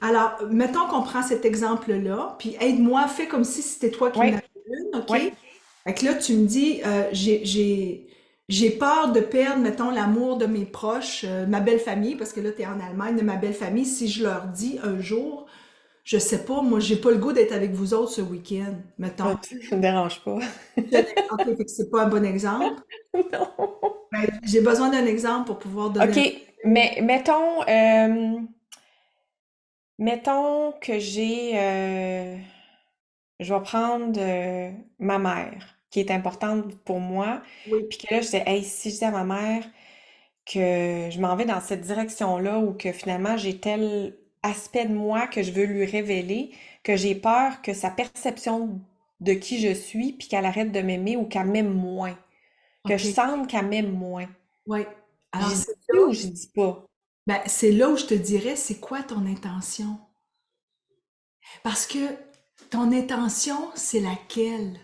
Alors, 0.01 0.43
mettons 0.51 0.87
qu'on 0.89 1.03
prend 1.03 1.23
cet 1.23 1.45
exemple-là, 1.45 2.37
puis 2.39 2.57
aide-moi, 2.61 3.07
fais 3.09 3.29
comme 3.29 3.45
si 3.45 3.63
c'était 3.63 3.91
toi 3.91 4.11
qui 4.11 4.25
Oui, 4.25 4.33
une, 4.67 4.97
OK? 4.99 5.11
oui, 5.11 5.33
Fait 5.85 5.95
que 5.95 6.05
là, 6.05 6.15
tu 6.15 6.35
me 6.35 6.47
dis, 6.47 6.81
euh, 6.85 7.09
j'ai, 7.13 8.07
j'ai, 8.53 8.71
peur 8.71 9.13
de 9.13 9.21
perdre, 9.21 9.63
mettons, 9.63 9.91
l'amour 9.91 10.37
de 10.37 10.47
mes 10.47 10.65
proches, 10.65 11.25
euh, 11.27 11.47
ma 11.47 11.61
belle 11.61 11.79
famille, 11.79 12.17
parce 12.17 12.33
que 12.33 12.41
là, 12.41 12.53
tu 12.53 12.63
es 12.63 12.67
en 12.67 12.81
Allemagne, 12.81 13.17
de 13.17 13.23
ma 13.23 13.37
belle 13.37 13.55
famille. 13.55 13.87
Si 13.87 14.09
je 14.09 14.23
leur 14.23 14.45
dis 14.45 14.79
un 14.83 15.01
jour, 15.01 15.47
je 16.05 16.19
sais 16.19 16.45
pas, 16.45 16.61
moi, 16.61 16.79
j'ai 16.79 16.97
pas 16.97 17.11
le 17.11 17.17
goût 17.17 17.33
d'être 17.33 17.53
avec 17.53 17.71
vous 17.73 17.95
autres 17.95 18.13
ce 18.13 18.21
week-end, 18.21 18.75
mettons. 18.99 19.39
ça 19.69 19.77
me 19.77 19.81
dérange 19.81 20.23
pas. 20.23 20.39
C'est 21.67 21.91
pas 21.91 22.05
un 22.05 22.09
bon 22.09 22.25
exemple. 22.25 22.83
Non. 23.15 23.47
Ben, 24.11 24.27
j'ai 24.43 24.63
besoin 24.63 24.89
d'un 24.91 25.05
exemple 25.05 25.47
pour 25.47 25.59
pouvoir 25.59 25.91
donner. 25.91 26.11
OK, 26.11 26.43
mais 26.65 26.99
mettons, 27.03 27.63
euh, 27.69 28.41
mettons 29.99 30.73
que 30.81 30.99
j'ai, 30.99 31.53
euh, 31.59 32.37
je 33.39 33.55
vais 33.55 33.61
prendre 33.61 34.19
ma 34.99 35.19
mère, 35.19 35.72
qui 35.93 36.01
est 36.01 36.13
importante 36.13 36.77
pour 36.85 37.01
moi, 37.01 37.43
Oui. 37.67 37.83
puis 37.91 37.99
que 38.01 38.15
là, 38.15 38.23
je 38.23 38.31
dis, 38.31 38.37
hey, 38.47 38.65
si 38.65 38.91
je 38.93 38.99
dis 38.99 39.05
à 39.07 39.13
ma 39.13 39.25
mère 39.25 39.65
que 40.47 41.09
je 41.11 41.21
m'en 41.21 41.37
vais 41.37 41.45
dans 41.45 41.61
cette 41.61 41.83
direction-là 41.83 42.59
ou 42.59 42.73
que 42.75 42.93
finalement 42.93 43.37
j'ai 43.37 43.59
tel 43.61 44.17
aspect 44.43 44.87
de 44.87 44.95
moi 44.95 45.27
que 45.29 45.43
je 45.43 45.53
veux 45.53 45.65
lui 45.65 45.85
révéler, 45.85 46.53
que 46.83 46.97
j'ai 46.97 47.15
peur 47.15 47.63
que 47.63 47.73
sa 47.75 47.91
perception 47.91 48.81
de 49.21 49.35
qui 49.35 49.61
je 49.61 49.73
suis, 49.75 50.13
puis 50.15 50.29
qu'elle 50.29 50.47
arrête 50.47 50.73
de 50.73 50.81
m'aimer 50.81 51.17
ou 51.17 51.27
qu'elle 51.27 51.47
m'aime 51.47 51.73
moins, 51.73 52.19
que 52.87 52.97
je 52.99 53.07
sente 53.07 53.49
qu'elle 53.49 53.67
m'aime 53.69 53.93
moins. 53.93 54.29
Oui. 54.67 54.85
Alors, 55.33 55.51
c'est 55.51 55.77
là, 55.95 56.03
ou 56.03 56.13
je 56.13 56.27
dis 56.27 56.49
pas? 56.55 56.85
ben, 57.27 57.41
c'est 57.47 57.73
là 57.73 57.89
où 57.91 57.97
je 57.97 58.07
te 58.07 58.15
dirais, 58.15 58.55
c'est 58.57 58.79
quoi 58.79 59.03
ton 59.03 59.27
intention? 59.27 59.99
Parce 61.65 61.87
que 61.89 61.99
ton 62.71 62.93
intention, 62.93 63.71
c'est 63.75 63.99
laquelle? 64.01 64.79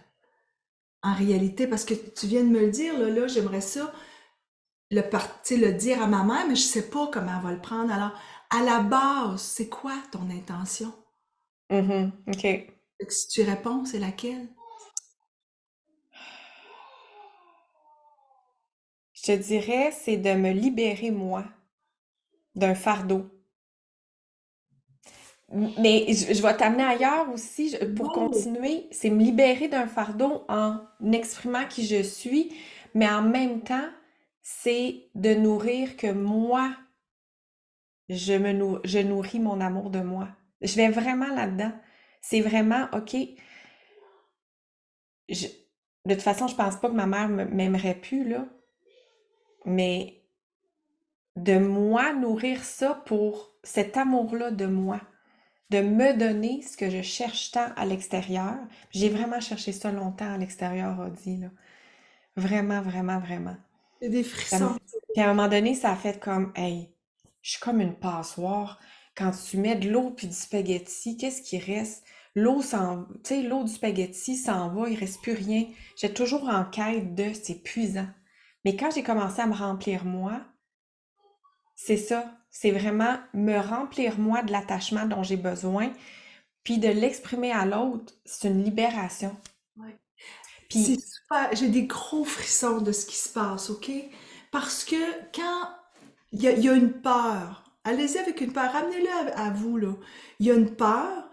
En 1.03 1.15
réalité, 1.15 1.67
parce 1.67 1.85
que 1.85 1.95
tu 1.95 2.27
viens 2.27 2.43
de 2.45 2.49
me 2.49 2.61
le 2.61 2.71
dire, 2.71 2.99
là, 2.99 3.09
là, 3.09 3.27
j'aimerais 3.29 3.61
ça 3.61 3.93
le, 4.91 5.03
le 5.03 5.73
dire 5.73 6.03
à 6.03 6.07
ma 6.07 6.25
mère, 6.25 6.47
mais 6.49 6.57
je 6.57 6.63
sais 6.63 6.89
pas 6.89 7.09
comment 7.13 7.37
elle 7.37 7.45
va 7.45 7.53
le 7.53 7.61
prendre. 7.61 7.93
Alors, 7.93 8.13
à 8.51 8.63
la 8.63 8.81
base, 8.81 9.41
c'est 9.43 9.69
quoi 9.69 9.95
ton 10.11 10.29
intention? 10.31 10.93
Mm-hmm. 11.71 12.11
OK. 12.29 12.73
Si 13.09 13.29
tu 13.29 13.43
réponds, 13.43 13.85
c'est 13.85 13.99
laquelle? 13.99 14.49
Je 19.13 19.23
te 19.23 19.33
dirais, 19.33 19.93
c'est 19.93 20.17
de 20.17 20.33
me 20.33 20.51
libérer, 20.53 21.11
moi, 21.11 21.45
d'un 22.55 22.75
fardeau. 22.75 23.31
Mais 25.51 26.05
je, 26.13 26.43
vais 26.43 26.57
t'amener 26.57 26.85
ailleurs 26.85 27.31
aussi 27.33 27.75
pour 27.97 28.13
continuer. 28.13 28.87
C'est 28.91 29.09
me 29.09 29.23
libérer 29.23 29.69
d'un 29.69 29.87
fardeau 29.87 30.45
en 30.49 30.81
exprimant 31.13 31.67
qui 31.67 31.87
je 31.87 32.03
suis, 32.03 32.53
mais 32.95 33.09
en 33.09 33.23
même 33.23 33.63
temps, 33.63 33.89
c'est 34.43 35.09
de 35.15 35.35
nourrir 35.35 35.97
que 35.97 36.13
moi, 36.13 36.71
je 38.11 38.35
me 38.35 38.81
je 38.85 38.99
nourris 38.99 39.41
mon 39.41 39.61
amour 39.61 39.89
de 39.89 40.01
moi. 40.01 40.29
Je 40.61 40.77
vais 40.77 40.91
vraiment 40.91 41.35
là-dedans. 41.35 41.73
C'est 42.21 42.43
vraiment, 42.43 42.87
OK, 42.93 43.17
de 45.29 46.15
toute 46.15 46.23
façon, 46.23 46.47
je 46.47 46.57
pense 46.57 46.77
pas 46.77 46.89
que 46.89 46.95
ma 46.95 47.07
mère 47.07 47.29
m'aimerait 47.29 47.95
plus, 47.95 48.29
là. 48.29 48.47
Mais 49.65 50.25
de 51.37 51.59
moi 51.59 52.13
nourrir 52.13 52.65
ça 52.65 53.03
pour 53.07 53.55
cet 53.63 53.97
amour-là 53.97 54.51
de 54.51 54.67
moi 54.67 55.01
de 55.71 55.81
me 55.81 56.17
donner 56.17 56.63
ce 56.63 56.77
que 56.77 56.91
je 56.91 57.03
cherche 57.03 57.51
tant 57.51 57.73
à 57.77 57.85
l'extérieur. 57.85 58.57
J'ai 58.91 59.09
vraiment 59.09 59.41
cherché 59.41 59.73
ça 59.73 59.93
longtemps 59.93 60.33
à 60.33 60.39
l'extérieur, 60.39 60.99
Audie, 60.99 61.39
là. 61.39 61.49
Vraiment, 62.37 62.83
vraiment, 62.83 63.19
vraiment. 63.19 63.57
C'est 64.01 64.09
des 64.09 64.23
frissons. 64.23 64.77
Puis 65.13 65.23
à 65.23 65.31
un 65.31 65.35
moment 65.35 65.49
donné, 65.49 65.75
ça 65.75 65.91
a 65.91 65.97
fait 65.97 66.21
comme, 66.21 66.53
hey, 66.55 66.91
je 67.43 67.53
suis 67.53 67.61
comme 67.61 67.81
une 67.81 67.97
passoire. 67.97 68.79
Quand 69.17 69.33
tu 69.33 69.57
mets 69.59 69.75
de 69.75 69.91
l'eau 69.91 70.11
puis 70.11 70.29
du 70.29 70.35
spaghetti, 70.35 71.17
qu'est-ce 71.17 71.43
qui 71.43 71.59
reste? 71.59 72.05
L'eau 72.37 72.63
s'en, 72.63 73.07
tu 73.25 73.35
sais, 73.35 73.43
l'eau 73.43 73.65
du 73.65 73.73
spaghetti 73.73 74.37
s'en 74.37 74.69
va, 74.69 74.89
il 74.89 74.99
reste 74.99 75.21
plus 75.23 75.33
rien. 75.33 75.67
J'ai 75.97 76.15
toujours 76.15 76.49
en 76.49 76.65
quête 76.65 77.17
de, 77.17 77.33
c'est 77.33 77.55
épuisant. 77.55 78.07
Mais 78.65 78.77
quand 78.77 78.91
j'ai 78.93 79.03
commencé 79.03 79.41
à 79.41 79.47
me 79.47 79.55
remplir 79.55 80.05
moi, 80.05 80.41
c'est 81.75 81.97
ça. 81.97 82.38
C'est 82.51 82.71
vraiment 82.71 83.19
me 83.35 83.59
remplir 83.59 84.19
moi 84.19 84.43
de 84.43 84.53
l'attachement 84.53 85.07
dont 85.07 85.23
j'ai 85.23 85.37
besoin, 85.37 85.93
puis 86.65 86.79
de 86.79 86.89
l'exprimer 86.89 87.53
à 87.53 87.65
l'autre, 87.65 88.13
c'est 88.25 88.49
une 88.49 88.63
libération. 88.63 89.37
Ouais. 89.77 89.97
Puis 90.69 90.99
j'ai 91.53 91.69
des 91.69 91.85
gros 91.85 92.25
frissons 92.25 92.81
de 92.81 92.93
ce 92.93 93.07
qui 93.07 93.17
se 93.17 93.29
passe, 93.29 93.71
OK? 93.71 93.91
Parce 94.51 94.85
que 94.85 94.97
quand 95.35 95.69
il 96.33 96.43
y, 96.43 96.69
a 96.69 96.73
une 96.75 96.93
peur, 96.93 97.65
allez-y 97.85 98.19
avec 98.19 98.41
une 98.41 98.53
peur, 98.53 98.73
ramenez-le 98.73 99.09
à, 99.35 99.51
vous, 99.51 99.79
là. 99.79 99.95
Il 100.41 100.47
y 100.47 100.51
a 100.51 100.55
une 100.55 100.75
peur, 100.75 101.31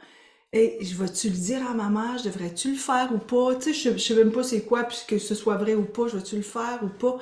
et 0.53 0.77
je 0.81 0.95
vais-tu 0.95 1.29
le 1.29 1.35
dire 1.35 1.69
à 1.69 1.73
ma 1.73 1.89
mère, 1.89 2.17
je 2.17 2.25
devrais-tu 2.25 2.71
le 2.71 2.77
faire 2.77 3.11
ou 3.13 3.17
pas? 3.17 3.55
Tu 3.55 3.73
sais, 3.73 3.73
je, 3.73 3.97
je 3.97 4.03
sais 4.03 4.15
même 4.15 4.31
pas 4.31 4.43
c'est 4.43 4.63
quoi, 4.63 4.83
puisque 4.83 5.19
ce 5.19 5.35
soit 5.35 5.57
vrai 5.57 5.75
ou 5.75 5.83
pas, 5.83 6.07
je 6.07 6.17
vais-tu 6.17 6.37
le 6.37 6.43
faire 6.43 6.79
ou 6.83 6.87
pas? 6.87 7.19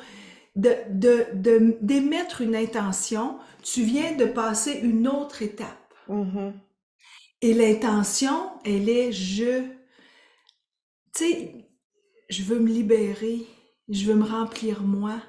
de, 0.55 1.75
d'émettre 1.81 2.41
une 2.41 2.55
intention, 2.55 3.37
tu 3.63 3.83
viens 3.83 4.13
de 4.13 4.25
passer 4.25 4.79
une 4.83 5.07
autre 5.07 5.41
étape. 5.41 5.93
Mm-hmm. 6.09 6.53
Et 7.41 7.53
l'intention, 7.53 8.51
elle 8.63 8.89
est 8.89 9.11
je. 9.11 9.63
Tu 11.15 11.25
sais, 11.25 11.55
je 12.29 12.43
veux 12.43 12.59
me 12.59 12.69
libérer, 12.69 13.45
je 13.89 14.05
veux 14.05 14.15
me 14.15 14.25
remplir 14.25 14.81
moi. 14.83 15.21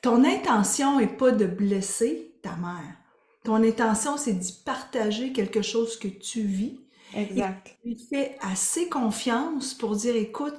Ton 0.00 0.24
intention 0.24 0.98
n'est 0.98 1.06
pas 1.06 1.30
de 1.30 1.46
blesser 1.46 2.38
ta 2.42 2.56
mère. 2.56 2.96
Ton 3.44 3.62
intention, 3.62 4.16
c'est 4.16 4.32
d'y 4.32 4.52
partager 4.64 5.32
quelque 5.32 5.62
chose 5.62 5.98
que 5.98 6.08
tu 6.08 6.42
vis. 6.42 6.80
Exact. 7.14 7.76
Et 7.84 7.96
tu 7.96 8.04
fais 8.06 8.36
assez 8.40 8.88
confiance 8.88 9.74
pour 9.74 9.96
dire, 9.96 10.16
écoute, 10.16 10.54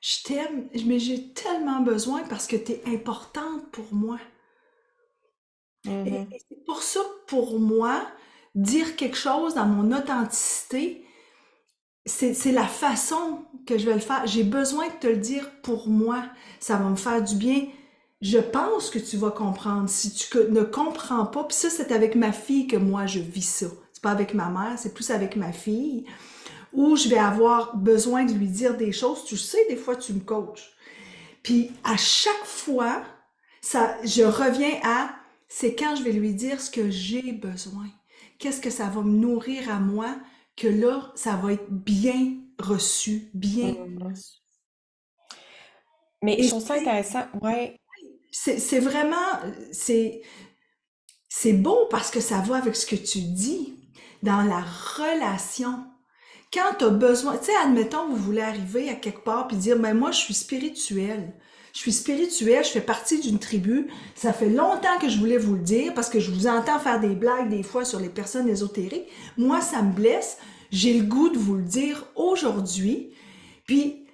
je 0.00 0.22
t'aime, 0.24 0.68
mais 0.84 0.98
j'ai 0.98 1.32
tellement 1.32 1.80
besoin 1.80 2.22
parce 2.28 2.46
que 2.46 2.56
tu 2.56 2.72
es 2.72 2.82
importante 2.86 3.70
pour 3.72 3.92
moi. 3.92 4.18
Mm-hmm. 5.86 6.32
Et, 6.32 6.38
c'est 6.48 6.64
pour 6.64 6.82
ça, 6.82 7.00
pour 7.26 7.58
moi, 7.58 8.02
dire 8.54 8.96
quelque 8.96 9.16
chose 9.16 9.54
dans 9.54 9.66
mon 9.66 9.96
authenticité, 9.96 11.04
c'est 12.04 12.52
la 12.52 12.66
façon 12.66 13.44
que 13.66 13.78
je 13.78 13.86
vais 13.86 13.94
le 13.94 14.00
faire. 14.00 14.26
J'ai 14.26 14.44
besoin 14.44 14.86
de 14.86 14.94
te 15.00 15.06
le 15.08 15.16
dire 15.16 15.50
pour 15.62 15.88
moi. 15.88 16.22
Ça 16.60 16.76
va 16.76 16.88
me 16.88 16.96
faire 16.96 17.22
du 17.22 17.34
bien. 17.34 17.66
Je 18.20 18.38
pense 18.38 18.90
que 18.90 19.00
tu 19.00 19.16
vas 19.16 19.32
comprendre. 19.32 19.88
Si 19.88 20.12
tu 20.12 20.38
ne 20.50 20.62
comprends 20.62 21.26
pas, 21.26 21.42
puis 21.44 21.56
ça, 21.56 21.68
c'est 21.68 21.90
avec 21.90 22.14
ma 22.14 22.30
fille 22.30 22.68
que 22.68 22.76
moi, 22.76 23.06
je 23.06 23.18
vis 23.18 23.42
ça. 23.42 23.66
C'est 23.92 24.02
pas 24.02 24.12
avec 24.12 24.34
ma 24.34 24.50
mère, 24.50 24.78
c'est 24.78 24.94
plus 24.94 25.10
avec 25.10 25.34
ma 25.36 25.52
fille 25.52 26.04
où 26.72 26.94
je 26.94 27.08
vais 27.08 27.18
avoir 27.18 27.76
besoin 27.76 28.24
de 28.24 28.32
lui 28.32 28.48
dire 28.48 28.76
des 28.76 28.92
choses. 28.92 29.24
Tu 29.24 29.36
sais, 29.36 29.66
des 29.68 29.76
fois, 29.76 29.96
tu 29.96 30.12
me 30.12 30.20
coaches. 30.20 30.76
Puis 31.42 31.72
à 31.82 31.96
chaque 31.96 32.44
fois, 32.44 33.02
ça, 33.60 33.96
je 34.04 34.22
reviens 34.22 34.78
à, 34.84 35.10
c'est 35.48 35.74
quand 35.74 35.96
je 35.96 36.02
vais 36.02 36.12
lui 36.12 36.34
dire 36.34 36.60
ce 36.60 36.70
que 36.70 36.90
j'ai 36.90 37.32
besoin. 37.32 37.88
Qu'est-ce 38.38 38.60
que 38.60 38.70
ça 38.70 38.86
va 38.86 39.02
me 39.02 39.10
nourrir 39.10 39.70
à 39.70 39.78
moi, 39.78 40.16
que 40.56 40.68
là, 40.68 41.12
ça 41.14 41.36
va 41.36 41.52
être 41.52 41.70
bien 41.70 42.36
reçu, 42.58 43.30
bien 43.34 43.72
mmh. 43.72 44.02
reçu. 44.02 44.38
Mais 46.22 46.42
je 46.42 46.48
trouve 46.48 46.64
ça 46.64 46.74
intéressant, 46.74 47.24
ouais. 47.42 47.78
C'est 48.32 48.80
vraiment, 48.80 49.16
c'est, 49.72 50.22
beau 51.52 51.86
parce 51.90 52.10
que 52.10 52.20
ça 52.20 52.40
va 52.40 52.56
avec 52.56 52.76
ce 52.76 52.84
que 52.84 52.96
tu 52.96 53.20
dis 53.20 53.74
dans 54.22 54.42
la 54.42 54.60
relation 54.60 55.86
quand 56.52 56.74
tu 56.78 56.84
as 56.84 56.90
besoin, 56.90 57.36
tu 57.38 57.46
sais, 57.46 57.56
admettons, 57.56 58.08
vous 58.08 58.16
voulez 58.16 58.40
arriver 58.40 58.88
à 58.88 58.94
quelque 58.94 59.24
part 59.24 59.48
puis 59.48 59.56
dire, 59.56 59.76
mais 59.76 59.92
ben, 59.92 59.98
moi, 59.98 60.10
je 60.10 60.18
suis 60.18 60.34
spirituel. 60.34 61.34
Je 61.76 61.82
suis 61.82 61.92
spirituel, 61.92 62.64
je 62.64 62.70
fais 62.70 62.80
partie 62.80 63.20
d'une 63.20 63.38
tribu. 63.38 63.88
Ça 64.14 64.32
fait 64.32 64.48
longtemps 64.48 64.98
que 64.98 65.10
je 65.10 65.18
voulais 65.18 65.36
vous 65.36 65.56
le 65.56 65.60
dire 65.60 65.92
parce 65.92 66.08
que 66.08 66.20
je 66.20 66.30
vous 66.30 66.46
entends 66.46 66.78
faire 66.78 67.00
des 67.00 67.14
blagues 67.14 67.50
des 67.50 67.62
fois 67.62 67.84
sur 67.84 68.00
les 68.00 68.08
personnes 68.08 68.48
ésotériques. 68.48 69.06
Moi, 69.36 69.60
ça 69.60 69.82
me 69.82 69.92
blesse. 69.92 70.38
J'ai 70.70 70.94
le 70.94 71.04
goût 71.04 71.28
de 71.28 71.36
vous 71.36 71.56
le 71.56 71.64
dire 71.64 72.06
aujourd'hui. 72.16 73.12
Puis, 73.66 74.06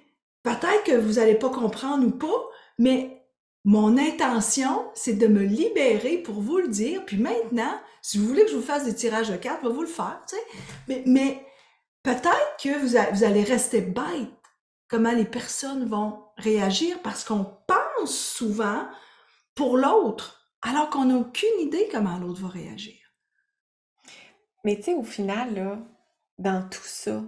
peut-être 0.43 0.83
que 0.83 0.97
vous 0.97 1.13
n'allez 1.13 1.35
pas 1.35 1.49
comprendre 1.51 2.05
ou 2.05 2.11
pas, 2.11 2.49
mais 2.79 3.23
mon 3.63 3.97
intention, 3.97 4.83
c'est 4.93 5.17
de 5.17 5.27
me 5.27 5.43
libérer 5.43 6.17
pour 6.17 6.41
vous 6.41 6.57
le 6.57 6.67
dire. 6.67 7.05
Puis 7.05 7.15
maintenant, 7.15 7.79
si 8.01 8.17
vous 8.17 8.27
voulez 8.27 8.43
que 8.43 8.51
je 8.51 8.57
vous 8.57 8.61
fasse 8.61 8.83
des 8.83 8.93
tirages 8.93 9.29
de 9.29 9.37
cartes, 9.37 9.61
je 9.63 9.69
vais 9.69 9.73
vous 9.73 9.83
le 9.83 9.87
faire, 9.87 10.19
mais 11.05 11.41
peut-être 12.03 12.57
que 12.61 12.77
vous, 12.77 13.23
allez 13.23 13.43
rester 13.43 13.79
bête 13.79 14.27
comment 14.87 15.11
les 15.11 15.25
personnes 15.25 15.85
vont 15.85 16.23
réagir 16.37 17.01
parce 17.01 17.23
qu'on 17.23 17.45
pense 17.67 18.15
souvent 18.15 18.87
pour 19.55 19.77
l'autre 19.77 20.51
alors 20.61 20.89
qu'on 20.89 21.05
n'a 21.05 21.17
aucune 21.17 21.59
idée 21.59 21.89
comment 21.91 22.17
l'autre 22.17 22.41
va 22.41 22.49
réagir. 22.49 22.95
Mais 24.63 24.77
tu 24.77 24.83
sais, 24.83 24.93
au 24.93 25.03
final, 25.03 25.55
là, 25.55 25.79
dans 26.39 26.67
tout 26.67 26.85
ça, 26.85 27.23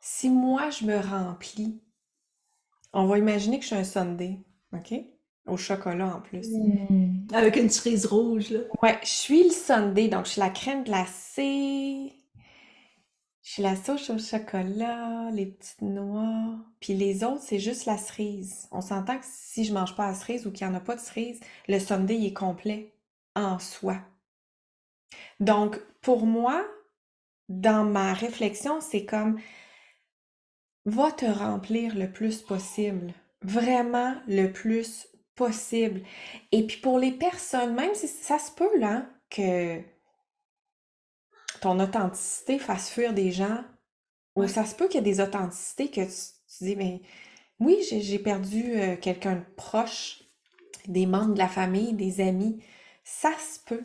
si 0.00 0.28
moi 0.28 0.70
je 0.70 0.84
me 0.84 0.98
remplis, 0.98 1.80
on 2.92 3.06
va 3.06 3.18
imaginer 3.18 3.58
que 3.58 3.62
je 3.62 3.68
suis 3.68 3.76
un 3.76 3.84
Sunday, 3.84 4.40
OK? 4.72 4.94
Au 5.46 5.56
chocolat 5.56 6.16
en 6.16 6.20
plus. 6.20 6.48
Mmh. 6.48 7.28
Avec 7.32 7.56
une 7.56 7.70
cerise 7.70 8.06
rouge, 8.06 8.50
là. 8.50 8.60
Ouais, 8.82 8.98
je 9.02 9.08
suis 9.08 9.44
le 9.44 9.50
Sunday, 9.50 10.08
donc 10.08 10.26
je 10.26 10.32
suis 10.32 10.40
la 10.40 10.50
crème 10.50 10.84
glacée, 10.84 12.12
la 13.58 13.76
souche 13.76 14.10
au 14.10 14.18
chocolat, 14.18 15.30
les 15.32 15.46
petites 15.46 15.82
noix, 15.82 16.58
puis 16.80 16.94
les 16.94 17.24
autres, 17.24 17.42
c'est 17.42 17.58
juste 17.58 17.86
la 17.86 17.98
cerise. 17.98 18.68
On 18.70 18.80
s'entend 18.80 19.18
que 19.18 19.24
si 19.26 19.64
je 19.64 19.72
mange 19.72 19.96
pas 19.96 20.08
la 20.08 20.14
cerise 20.14 20.46
ou 20.46 20.52
qu'il 20.52 20.66
n'y 20.66 20.72
en 20.72 20.76
a 20.76 20.80
pas 20.80 20.96
de 20.96 21.00
cerise, 21.00 21.40
le 21.68 21.78
sundae 21.78 22.26
est 22.26 22.32
complet 22.32 22.94
en 23.34 23.58
soi. 23.58 23.98
Donc, 25.40 25.80
pour 26.00 26.26
moi, 26.26 26.64
dans 27.48 27.84
ma 27.84 28.14
réflexion, 28.14 28.80
c'est 28.80 29.04
comme 29.04 29.40
va 30.86 31.10
te 31.12 31.26
remplir 31.26 31.96
le 31.96 32.10
plus 32.10 32.42
possible, 32.42 33.12
vraiment 33.42 34.14
le 34.26 34.48
plus 34.48 35.08
possible. 35.34 36.02
Et 36.52 36.66
puis 36.66 36.78
pour 36.78 36.98
les 36.98 37.12
personnes, 37.12 37.74
même 37.74 37.94
si 37.94 38.08
ça 38.08 38.38
se 38.38 38.50
peut 38.52 38.78
là 38.78 39.06
que 39.30 39.80
ton 41.60 41.78
authenticité 41.80 42.58
fasse 42.58 42.90
fuir 42.90 43.12
des 43.12 43.32
gens, 43.32 43.62
ou 44.36 44.46
ça 44.46 44.64
se 44.64 44.74
peut 44.74 44.88
qu'il 44.88 44.96
y 44.96 44.98
ait 44.98 45.12
des 45.12 45.20
authenticités 45.20 45.90
que 45.90 46.00
tu, 46.00 46.64
dis, 46.64 46.76
mais 46.76 47.02
oui, 47.58 47.78
j'ai 47.82 48.18
perdu 48.18 48.74
euh, 48.74 48.96
quelqu'un 48.96 49.36
de 49.36 49.44
proche, 49.56 50.22
des 50.86 51.06
membres 51.06 51.34
de 51.34 51.38
la 51.38 51.48
famille, 51.48 51.92
des 51.92 52.20
amis, 52.20 52.62
ça 53.04 53.32
se 53.38 53.58
peut. 53.66 53.84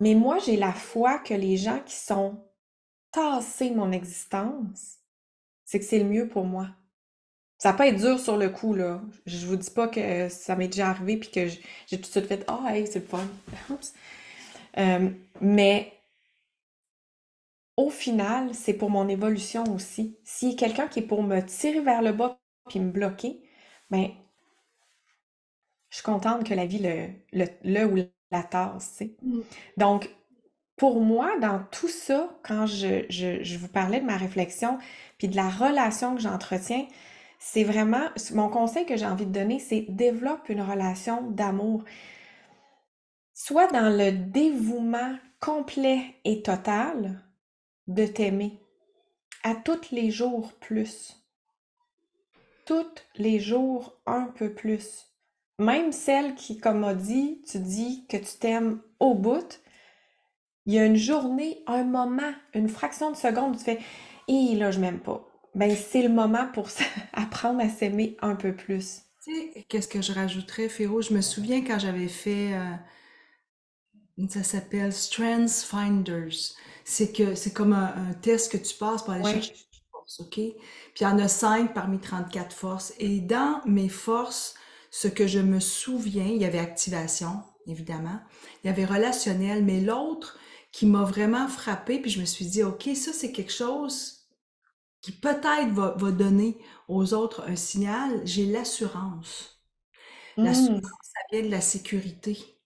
Mais 0.00 0.14
moi, 0.14 0.38
j'ai 0.38 0.56
la 0.56 0.72
foi 0.72 1.18
que 1.18 1.34
les 1.34 1.56
gens 1.56 1.80
qui 1.84 1.96
sont 1.96 2.44
tassés 3.10 3.70
mon 3.70 3.90
existence, 3.90 4.98
c'est 5.64 5.78
que 5.78 5.84
c'est 5.84 5.98
le 5.98 6.04
mieux 6.04 6.28
pour 6.28 6.44
moi. 6.44 6.68
Ça 7.58 7.72
peut 7.72 7.84
être 7.84 7.96
dur 7.96 8.20
sur 8.20 8.36
le 8.36 8.50
coup, 8.50 8.74
là. 8.74 9.02
Je 9.26 9.46
vous 9.46 9.56
dis 9.56 9.70
pas 9.70 9.88
que 9.88 10.28
ça 10.28 10.54
m'est 10.54 10.68
déjà 10.68 10.90
arrivé 10.90 11.16
puis 11.16 11.30
que 11.30 11.48
j'ai 11.48 11.96
tout 11.96 12.02
de 12.02 12.06
suite 12.06 12.26
fait 12.26 12.44
Ah, 12.46 12.66
hey, 12.68 12.86
c'est 12.86 13.00
le 13.00 13.06
fun. 13.06 13.26
Euh, 14.76 15.10
mais 15.40 15.97
au 17.78 17.90
final, 17.90 18.54
c'est 18.54 18.74
pour 18.74 18.90
mon 18.90 19.08
évolution 19.08 19.64
aussi. 19.74 20.18
S'il 20.24 20.50
y 20.50 20.54
a 20.54 20.56
quelqu'un 20.58 20.88
qui 20.88 21.00
est 21.00 21.04
pour 21.08 21.24
me 21.24 21.40
tirer 21.42 21.80
vers 21.82 22.02
le 22.02 22.12
bas 22.12 22.40
puis 22.68 22.80
me 22.80 22.92
bloquer, 22.92 23.42
ben, 23.90 24.10
je 25.90 25.96
suis 25.96 26.04
contente 26.04 26.44
que 26.44 26.54
la 26.54 26.66
vie 26.66 26.78
le, 26.78 27.08
le, 27.32 27.46
le 27.64 27.84
ou 27.86 27.96
la 28.30 28.42
tasse, 28.42 28.92
tu 28.92 29.04
sais. 29.06 29.16
Mm. 29.22 29.40
Donc, 29.76 30.10
pour 30.76 31.00
moi, 31.02 31.38
dans 31.40 31.60
tout 31.72 31.88
ça, 31.88 32.30
quand 32.44 32.66
je, 32.66 33.04
je, 33.10 33.42
je 33.44 33.58
vous 33.58 33.68
parlais 33.68 34.00
de 34.00 34.06
ma 34.06 34.16
réflexion 34.18 34.78
puis 35.18 35.28
de 35.28 35.36
la 35.36 35.48
relation 35.50 36.16
que 36.16 36.22
j'entretiens, 36.22 36.86
c'est 37.40 37.64
vraiment, 37.64 38.04
mon 38.34 38.48
conseil 38.50 38.86
que 38.86 38.96
j'ai 38.96 39.06
envie 39.06 39.26
de 39.26 39.32
donner, 39.32 39.60
c'est 39.60 39.86
développe 39.88 40.48
une 40.50 40.62
relation 40.62 41.22
d'amour. 41.30 41.84
Soit 43.34 43.68
dans 43.72 43.96
le 43.96 44.12
dévouement 44.12 45.16
complet 45.40 46.16
et 46.24 46.42
total 46.42 47.22
de 47.88 48.06
t'aimer 48.06 48.60
à 49.42 49.54
tous 49.54 49.90
les 49.90 50.10
jours 50.10 50.52
plus. 50.60 51.16
Tous 52.64 52.86
les 53.16 53.40
jours 53.40 53.98
un 54.06 54.24
peu 54.24 54.52
plus. 54.52 55.06
Même 55.58 55.90
celle 55.90 56.34
qui, 56.36 56.58
comme 56.58 56.80
m'a 56.80 56.94
dit, 56.94 57.42
tu 57.50 57.58
dis 57.58 58.06
que 58.08 58.16
tu 58.16 58.38
t'aimes 58.38 58.80
au 59.00 59.14
bout, 59.14 59.60
il 60.66 60.74
y 60.74 60.78
a 60.78 60.84
une 60.84 60.96
journée, 60.96 61.64
un 61.66 61.82
moment, 61.82 62.32
une 62.54 62.68
fraction 62.68 63.10
de 63.10 63.16
seconde 63.16 63.56
tu 63.56 63.64
fais 63.64 63.80
Et 64.28 64.54
là, 64.54 64.70
je 64.70 64.78
m'aime 64.78 65.00
pas 65.00 65.28
ben 65.58 65.74
c'est 65.74 66.02
le 66.02 66.08
moment 66.08 66.46
pour 66.52 66.68
apprendre 67.12 67.60
à 67.60 67.68
s'aimer 67.68 68.16
un 68.20 68.36
peu 68.36 68.54
plus. 68.54 69.02
Tu 69.24 69.34
sais, 69.34 69.66
qu'est-ce 69.68 69.88
que 69.88 70.00
je 70.00 70.12
rajouterais, 70.12 70.68
Féro? 70.68 71.02
Je 71.02 71.12
me 71.12 71.20
souviens 71.20 71.64
quand 71.64 71.78
j'avais 71.78 72.08
fait, 72.08 72.54
euh, 72.54 74.28
ça 74.28 74.42
s'appelle 74.42 74.92
Strengths 74.92 75.64
Finders. 75.64 76.54
C'est 76.90 77.12
que 77.12 77.34
c'est 77.34 77.52
comme 77.52 77.74
un, 77.74 78.14
test 78.22 78.50
que 78.50 78.56
tu 78.56 78.74
passes 78.74 79.02
pour 79.02 79.12
aller 79.12 79.24
chercher 79.24 79.52
tes 79.52 79.82
forces, 79.92 80.20
OK? 80.20 80.34
Puis 80.34 80.54
il 81.00 81.02
y 81.02 81.06
en 81.06 81.18
a 81.18 81.28
cinq 81.28 81.74
parmi 81.74 81.98
34 81.98 82.56
forces. 82.56 82.94
Et 82.98 83.20
dans 83.20 83.60
mes 83.66 83.90
forces, 83.90 84.54
ce 84.90 85.06
que 85.06 85.26
je 85.26 85.38
me 85.38 85.60
souviens, 85.60 86.24
il 86.24 86.38
y 86.38 86.46
avait 86.46 86.58
activation, 86.58 87.42
évidemment. 87.66 88.18
Il 88.64 88.68
y 88.68 88.70
avait 88.70 88.86
relationnel, 88.86 89.64
mais 89.64 89.80
l'autre 89.80 90.38
qui 90.72 90.86
m'a 90.86 91.04
vraiment 91.04 91.46
frappé, 91.46 92.00
puis 92.00 92.10
je 92.10 92.20
me 92.20 92.24
suis 92.24 92.46
dit, 92.46 92.62
OK, 92.62 92.88
ça 92.94 93.12
c'est 93.12 93.32
quelque 93.32 93.52
chose 93.52 94.18
qui 95.02 95.12
peut-être 95.12 95.70
va, 95.72 96.10
donner 96.10 96.58
aux 96.88 97.12
autres 97.12 97.44
un 97.46 97.56
signal, 97.56 98.22
j'ai 98.24 98.46
l'assurance. 98.46 99.60
L'assurance, 100.36 100.82
mmh. 100.82 101.02
ça 101.02 101.20
vient 101.32 101.42
de 101.42 101.50
la 101.50 101.60
sécurité. 101.60 102.58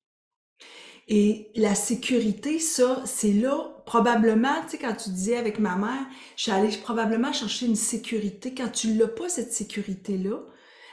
Et 1.09 1.51
la 1.57 1.75
sécurité, 1.75 2.59
ça, 2.59 3.03
c'est 3.05 3.33
là, 3.33 3.72
probablement, 3.93 4.63
tu 4.63 4.71
sais, 4.71 4.79
quand 4.79 4.95
tu 4.95 5.11
disais 5.11 5.37
avec 5.37 5.59
ma 5.59 5.77
mère, 5.77 6.07
je 6.37 6.45
suis 6.45 6.51
allée 6.51 6.75
probablement 6.79 7.31
chercher 7.31 7.67
une 7.67 7.77
sécurité. 7.77 8.55
Quand 8.55 8.71
tu 8.71 8.95
l'as 8.95 9.07
pas, 9.07 9.29
cette 9.29 9.53
sécurité-là, 9.53 10.39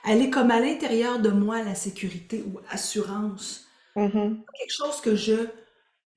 elle 0.04 0.22
est 0.22 0.30
comme 0.30 0.52
à 0.52 0.60
l'intérieur 0.60 1.20
de 1.20 1.30
moi, 1.30 1.64
la 1.64 1.76
sécurité 1.76 2.44
ou 2.46 2.60
assurance. 2.70 3.68
Mmh 3.96 4.36
quelque 4.60 4.74
chose 4.74 5.00
que 5.00 5.16
je 5.16 5.48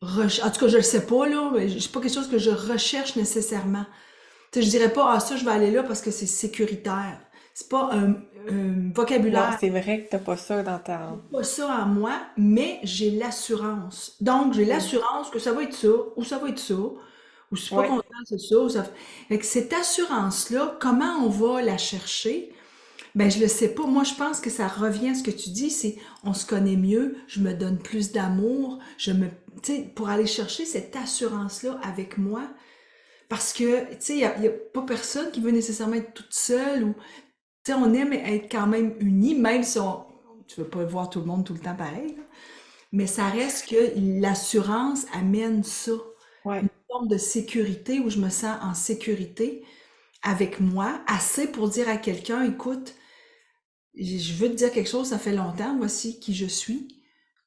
recherche. 0.00 0.44
En 0.44 0.50
tout 0.50 0.58
cas, 0.58 0.68
je 0.68 0.78
le 0.78 0.82
sais 0.82 1.06
pas, 1.06 1.28
là, 1.28 1.52
mais 1.54 1.68
c'est 1.68 1.92
pas 1.92 2.00
quelque 2.00 2.14
chose 2.14 2.28
que 2.28 2.38
je 2.38 2.50
recherche 2.50 3.14
nécessairement. 3.14 3.86
Je 4.52 4.60
je 4.60 4.68
dirais 4.68 4.92
pas, 4.92 5.14
ah, 5.14 5.20
ça, 5.20 5.36
je 5.36 5.44
vais 5.44 5.52
aller 5.52 5.70
là 5.70 5.84
parce 5.84 6.02
que 6.02 6.10
c'est 6.10 6.26
sécuritaire. 6.26 7.20
C'est 7.54 7.68
pas 7.68 7.90
un, 7.92 8.14
vocabulaire. 8.94 9.56
c'est 9.60 9.68
vrai 9.68 10.04
que 10.04 10.10
t'as 10.10 10.18
pas 10.18 10.36
ça 10.36 10.62
dans 10.62 10.78
ta... 10.78 11.16
pas 11.30 11.44
ça 11.44 11.84
en 11.84 11.86
moi, 11.86 12.14
mais 12.36 12.80
j'ai 12.82 13.10
l'assurance. 13.10 14.16
Donc, 14.20 14.54
j'ai 14.54 14.64
l'assurance 14.64 15.30
que 15.30 15.38
ça 15.38 15.52
va 15.52 15.62
être 15.62 15.74
ça, 15.74 15.88
ou 16.16 16.24
ça 16.24 16.38
va 16.38 16.48
être 16.48 16.58
ça, 16.58 16.74
ou 16.74 16.96
je 17.52 17.60
suis 17.60 17.74
pas 17.74 17.86
contente, 17.86 18.04
c'est 18.24 18.40
ça, 18.40 18.58
ou 18.58 18.68
ça... 18.68 18.84
Fait 19.28 19.42
cette 19.42 19.72
assurance-là, 19.72 20.76
comment 20.80 21.24
on 21.24 21.28
va 21.28 21.62
la 21.62 21.78
chercher? 21.78 22.52
Ben, 23.14 23.30
je 23.30 23.40
le 23.40 23.48
sais 23.48 23.74
pas. 23.74 23.84
Moi, 23.84 24.04
je 24.04 24.14
pense 24.14 24.40
que 24.40 24.48
ça 24.48 24.66
revient 24.66 25.10
à 25.10 25.14
ce 25.14 25.22
que 25.22 25.30
tu 25.30 25.50
dis, 25.50 25.70
c'est 25.70 25.96
on 26.24 26.32
se 26.32 26.46
connaît 26.46 26.76
mieux, 26.76 27.16
je 27.26 27.40
me 27.40 27.52
donne 27.52 27.78
plus 27.78 28.12
d'amour, 28.12 28.78
je 28.96 29.12
me, 29.12 29.26
tu 29.62 29.74
sais, 29.74 29.92
pour 29.94 30.08
aller 30.08 30.26
chercher 30.26 30.64
cette 30.64 30.96
assurance-là 30.96 31.78
avec 31.82 32.16
moi, 32.16 32.42
parce 33.28 33.52
que, 33.52 33.90
tu 33.92 33.96
sais, 33.98 34.12
il 34.14 34.40
n'y 34.40 34.46
a, 34.46 34.50
pas 34.50 34.82
personne 34.82 35.30
qui 35.30 35.40
veut 35.40 35.50
nécessairement 35.50 35.96
être 35.96 36.14
toute 36.14 36.32
seule 36.32 36.84
ou, 36.84 36.94
sais, 37.64 37.74
on 37.74 37.92
aime 37.94 38.12
être 38.12 38.50
quand 38.50 38.66
même 38.66 38.94
unis, 39.00 39.34
même 39.34 39.62
si 39.62 39.78
on, 39.78 40.04
tu 40.46 40.60
veux 40.60 40.68
pas 40.68 40.84
voir 40.84 41.10
tout 41.10 41.20
le 41.20 41.26
monde 41.26 41.44
tout 41.44 41.54
le 41.54 41.60
temps 41.60 41.76
pareil, 41.76 42.16
mais 42.92 43.06
ça 43.06 43.28
reste 43.28 43.68
que 43.70 43.92
l'assurance 44.20 45.06
amène 45.14 45.64
ça. 45.64 45.92
Une 46.62 46.68
forme 46.90 47.08
de 47.08 47.18
sécurité 47.18 48.00
où 48.00 48.10
je 48.10 48.18
me 48.18 48.30
sens 48.30 48.58
en 48.62 48.74
sécurité 48.74 49.64
avec 50.22 50.60
moi, 50.60 51.02
assez 51.06 51.48
pour 51.50 51.68
dire 51.68 51.88
à 51.88 51.96
quelqu'un, 51.96 52.44
écoute, 52.44 52.94
je 53.94 54.32
veux 54.34 54.48
te 54.50 54.54
dire 54.56 54.72
quelque 54.72 54.88
chose, 54.88 55.08
ça 55.08 55.18
fait 55.18 55.34
longtemps, 55.34 55.76
voici 55.76 56.18
qui 56.20 56.34
je 56.34 56.46
suis. 56.46 57.02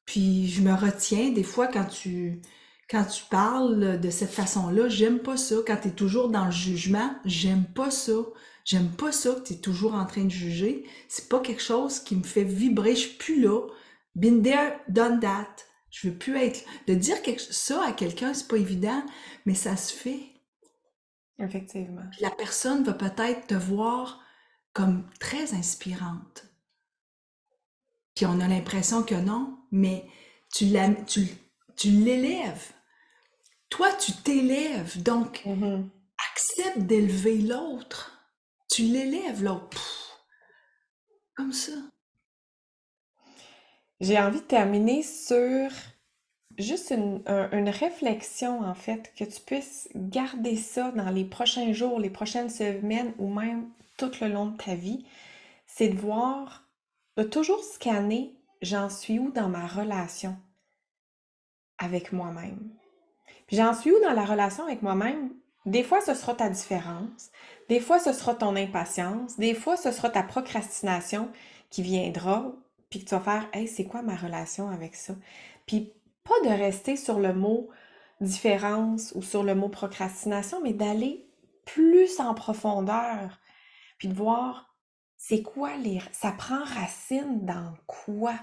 Puis 0.05 0.47
je 0.49 0.61
me 0.61 0.73
retiens 0.73 1.31
des 1.31 1.43
fois 1.43 1.67
quand 1.67 1.85
tu 1.85 2.41
quand 2.89 3.05
tu 3.05 3.23
parles 3.31 3.99
de 3.99 4.09
cette 4.11 4.31
façon-là, 4.31 4.89
j'aime 4.89 5.19
pas 5.19 5.37
ça. 5.37 5.55
Quand 5.65 5.77
tu 5.81 5.87
es 5.89 5.91
toujours 5.91 6.29
dans 6.29 6.45
le 6.45 6.51
jugement, 6.51 7.15
j'aime 7.25 7.65
pas 7.65 7.89
ça. 7.91 8.13
J'aime 8.65 8.89
pas 8.89 9.11
ça 9.11 9.35
que 9.35 9.41
tu 9.47 9.53
es 9.53 9.57
toujours 9.57 9.93
en 9.93 10.05
train 10.05 10.25
de 10.25 10.31
juger. 10.31 10.85
C'est 11.07 11.29
pas 11.29 11.39
quelque 11.39 11.61
chose 11.61 11.99
qui 11.99 12.15
me 12.15 12.23
fait 12.23 12.43
vibrer. 12.43 12.95
Je 12.95 13.01
suis 13.01 13.17
plus 13.17 13.41
là. 13.41 13.61
Been 14.15 14.41
there, 14.41 14.79
done 14.89 15.19
that. 15.19 15.55
Je 15.91 16.09
veux 16.09 16.17
plus 16.17 16.35
être. 16.37 16.65
De 16.87 16.95
dire 16.95 17.21
quelque... 17.21 17.41
ça 17.41 17.85
à 17.85 17.91
quelqu'un, 17.91 18.33
c'est 18.33 18.47
pas 18.47 18.57
évident, 18.57 19.05
mais 19.45 19.53
ça 19.53 19.77
se 19.77 19.93
fait. 19.93 20.33
Effectivement. 21.37 22.01
La 22.19 22.31
personne 22.31 22.83
va 22.83 22.93
peut-être 22.93 23.47
te 23.47 23.53
voir 23.53 24.19
comme 24.73 25.07
très 25.19 25.53
inspirante. 25.53 26.47
Puis 28.15 28.25
on 28.25 28.39
a 28.39 28.47
l'impression 28.47 29.03
que 29.03 29.15
non, 29.15 29.59
mais 29.71 30.05
tu, 30.51 30.73
tu, 31.05 31.27
tu 31.75 31.89
l'élèves. 31.89 32.73
Toi, 33.69 33.93
tu 33.93 34.11
t'élèves, 34.13 35.03
donc 35.03 35.43
mm-hmm. 35.45 35.87
accepte 36.31 36.79
d'élever 36.79 37.37
l'autre. 37.39 38.14
Tu 38.69 38.83
l'élèves, 38.83 39.43
l'autre. 39.43 40.27
Comme 41.35 41.53
ça. 41.53 41.73
J'ai 43.99 44.19
envie 44.19 44.39
de 44.39 44.45
terminer 44.45 45.03
sur 45.03 45.69
juste 46.57 46.91
une, 46.91 47.69
réflexion, 47.69 48.61
en 48.61 48.75
fait, 48.75 49.13
que 49.17 49.23
tu 49.23 49.41
puisses 49.41 49.89
garder 49.95 50.55
ça 50.55 50.91
dans 50.91 51.09
les 51.09 51.25
prochains 51.25 51.73
jours, 51.73 51.99
les 51.99 52.09
prochaines 52.09 52.49
semaines 52.49 53.13
ou 53.17 53.33
même 53.33 53.69
tout 53.97 54.11
le 54.21 54.27
long 54.27 54.47
de 54.47 54.57
ta 54.57 54.75
vie. 54.75 55.05
C'est 55.67 55.89
de 55.89 55.97
voir, 55.97 56.63
de 57.17 57.23
toujours 57.23 57.63
scanner, 57.63 58.35
j'en 58.61 58.89
suis 58.89 59.19
où 59.19 59.31
dans 59.31 59.49
ma 59.49 59.65
relation 59.67 60.37
avec 61.77 62.11
moi-même. 62.11 62.71
J'en 63.51 63.73
suis 63.73 63.91
où 63.91 63.99
dans 64.01 64.13
la 64.13 64.25
relation 64.25 64.63
avec 64.63 64.81
moi-même? 64.81 65.33
Des 65.65 65.83
fois, 65.83 66.01
ce 66.01 66.13
sera 66.13 66.35
ta 66.35 66.49
différence. 66.49 67.31
Des 67.69 67.79
fois, 67.79 67.99
ce 67.99 68.13
sera 68.13 68.35
ton 68.35 68.55
impatience. 68.55 69.37
Des 69.37 69.55
fois, 69.55 69.77
ce 69.77 69.91
sera 69.91 70.09
ta 70.09 70.23
procrastination 70.23 71.31
qui 71.69 71.81
viendra, 71.81 72.53
puis 72.89 73.03
que 73.03 73.09
tu 73.09 73.15
vas 73.15 73.21
faire 73.21 73.49
Hey, 73.53 73.67
c'est 73.67 73.85
quoi 73.85 74.01
ma 74.01 74.15
relation 74.15 74.69
avec 74.69 74.95
ça? 74.95 75.15
Puis 75.65 75.93
pas 76.23 76.39
de 76.47 76.49
rester 76.49 76.95
sur 76.95 77.19
le 77.19 77.33
mot 77.33 77.69
différence 78.21 79.11
ou 79.15 79.21
sur 79.21 79.43
le 79.43 79.55
mot 79.55 79.69
procrastination, 79.69 80.61
mais 80.61 80.73
d'aller 80.73 81.27
plus 81.65 82.19
en 82.19 82.33
profondeur, 82.33 83.39
puis 83.97 84.07
de 84.07 84.13
voir 84.13 84.75
c'est 85.17 85.41
quoi 85.41 85.75
les. 85.77 85.99
Ça 86.11 86.31
prend 86.31 86.63
racine 86.63 87.45
dans 87.45 87.73
quoi? 87.87 88.35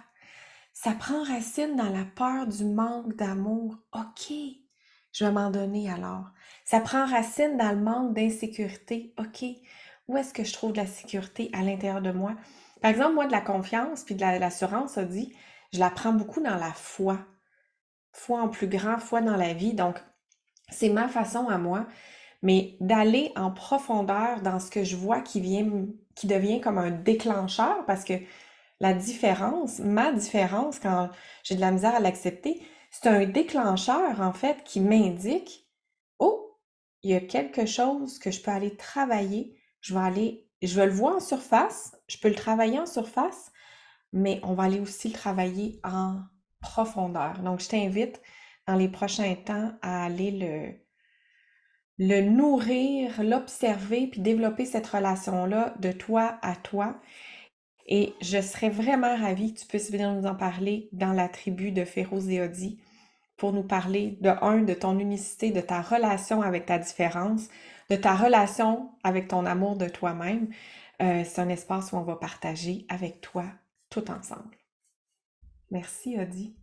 Ça 0.73 0.93
prend 0.93 1.23
racine 1.23 1.77
dans 1.77 1.91
la 1.91 2.05
peur 2.05 2.47
du 2.47 2.65
manque 2.65 3.15
d'amour. 3.15 3.77
OK, 3.93 4.33
je 5.13 5.25
vais 5.25 5.33
m'en 5.33 5.51
donner 5.51 5.91
alors. 5.91 6.25
Ça 6.65 6.81
prend 6.81 7.07
racine 7.07 7.57
dans 7.57 7.71
le 7.71 7.81
manque 7.81 8.15
d'insécurité. 8.15 9.15
OK, 9.19 9.45
où 10.09 10.17
est-ce 10.17 10.33
que 10.33 10.45
je 10.45 10.53
trouve 10.53 10.73
de 10.73 10.79
la 10.79 10.87
sécurité 10.87 11.51
à 11.53 11.63
l'intérieur 11.63 12.03
de 12.03 12.13
moi? 12.13 12.35
Par 12.81 12.91
exemple, 12.91 13.15
moi, 13.15 13.27
de 13.27 13.33
la 13.33 13.41
confiance 13.41 14.05
puis 14.05 14.15
de 14.15 14.21
l'assurance, 14.21 14.93
ça 14.93 15.05
dit, 15.05 15.35
je 15.73 15.79
la 15.79 15.91
prends 15.91 16.13
beaucoup 16.13 16.41
dans 16.41 16.57
la 16.57 16.73
foi. 16.73 17.19
Foi 18.13 18.41
en 18.41 18.49
plus 18.49 18.67
grand, 18.67 18.99
foi 18.99 19.21
dans 19.21 19.37
la 19.37 19.55
vie. 19.55 19.75
Donc, 19.75 20.03
c'est 20.71 20.89
ma 20.89 21.09
façon 21.09 21.49
à 21.49 21.59
moi. 21.59 21.87
Mais 22.43 22.77
d'aller 22.81 23.33
en 23.37 23.53
profondeur 23.53 24.41
dans 24.43 24.59
ce 24.59 24.71
que 24.71 24.83
je 24.83 24.97
vois 24.97 25.21
qui 25.21 25.41
vient, 25.41 25.87
qui 26.17 26.27
devient 26.27 26.61
comme 26.61 26.79
un 26.79 26.91
déclencheur 26.91 27.85
parce 27.87 28.03
que 28.03 28.15
la 28.81 28.95
différence, 28.95 29.79
ma 29.79 30.11
différence, 30.13 30.81
quand 30.81 31.09
j'ai 31.45 31.55
de 31.55 31.61
la 31.61 31.71
misère 31.71 31.95
à 31.95 32.01
l'accepter, 32.01 32.61
c'est 32.93 33.09
un 33.09 33.25
déclencheur, 33.27 34.21
en 34.21 34.33
fait, 34.33 34.63
qui 34.65 34.81
m'indique, 34.81 35.69
oh, 36.21 36.61
il 37.03 37.11
y 37.11 37.15
a 37.15 37.21
quelque 37.21 37.67
chose 37.67 38.21
que 38.21 38.31
je 38.31 38.41
peux 38.41 38.53
aller 38.53 38.77
travailler 38.77 39.59
je 39.83 39.95
vais 39.95 40.01
aller, 40.01 40.49
je 40.63 40.75
vais 40.75 40.87
le 40.87 40.93
voir 40.93 41.17
en 41.17 41.21
surface, 41.21 41.95
je 42.09 42.17
peux 42.17 42.29
le 42.29 42.35
travailler 42.35 42.79
en 42.79 42.87
surface, 42.87 43.53
mais 44.13 44.41
on 44.45 44.55
va 44.55 44.65
aller 44.65 44.81
aussi 44.81 45.09
le 45.09 45.15
travailler 45.15 45.81
en 45.85 46.21
profondeur. 46.61 47.41
Donc, 47.41 47.61
je 47.61 47.69
t'invite 47.69 48.23
dans 48.67 48.77
les 48.77 48.89
prochains 48.89 49.35
temps 49.35 49.73
à 49.83 50.05
aller 50.05 50.31
le, 50.31 50.73
le 51.99 52.23
nourrir, 52.23 53.23
l'observer, 53.23 54.07
puis 54.07 54.21
développer 54.21 54.65
cette 54.65 54.87
relation-là 54.87 55.75
de 55.81 55.91
toi 55.91 56.39
à 56.43 56.55
toi. 56.55 57.01
Et 57.87 58.15
je 58.21 58.41
serais 58.41 58.71
vraiment 58.71 59.17
ravie 59.17 59.55
que 59.55 59.61
tu 59.61 59.67
puisses 59.67 59.91
venir 59.91 60.13
nous 60.13 60.27
en 60.27 60.35
parler 60.35 60.89
dans 60.93 61.13
la 61.13 61.29
tribu 61.29 61.73
de 61.73 61.85
Féroz 61.85 62.31
et 62.31 62.41
pour 63.37 63.53
nous 63.53 63.65
parler 63.65 64.19
de 64.21 64.29
un, 64.29 64.63
de 64.63 64.75
ton 64.75 64.99
unicité, 64.99 65.51
de 65.51 65.61
ta 65.61 65.83
relation 65.83 66.43
avec 66.43 66.67
ta 66.67 66.79
différence, 66.79 67.49
de 67.91 67.97
ta 67.97 68.15
relation 68.15 68.91
avec 69.03 69.29
ton 69.29 69.47
amour 69.47 69.77
de 69.77 69.89
toi-même. 69.89 70.49
Euh, 71.03 71.25
c'est 71.25 71.41
un 71.41 71.49
espace 71.49 71.93
où 71.93 71.97
on 71.97 72.03
va 72.03 72.17
partager 72.17 72.87
avec 72.89 73.21
toi 73.21 73.45
tout 73.91 74.09
ensemble. 74.11 74.57
Merci, 75.71 76.17
Odi. 76.21 76.55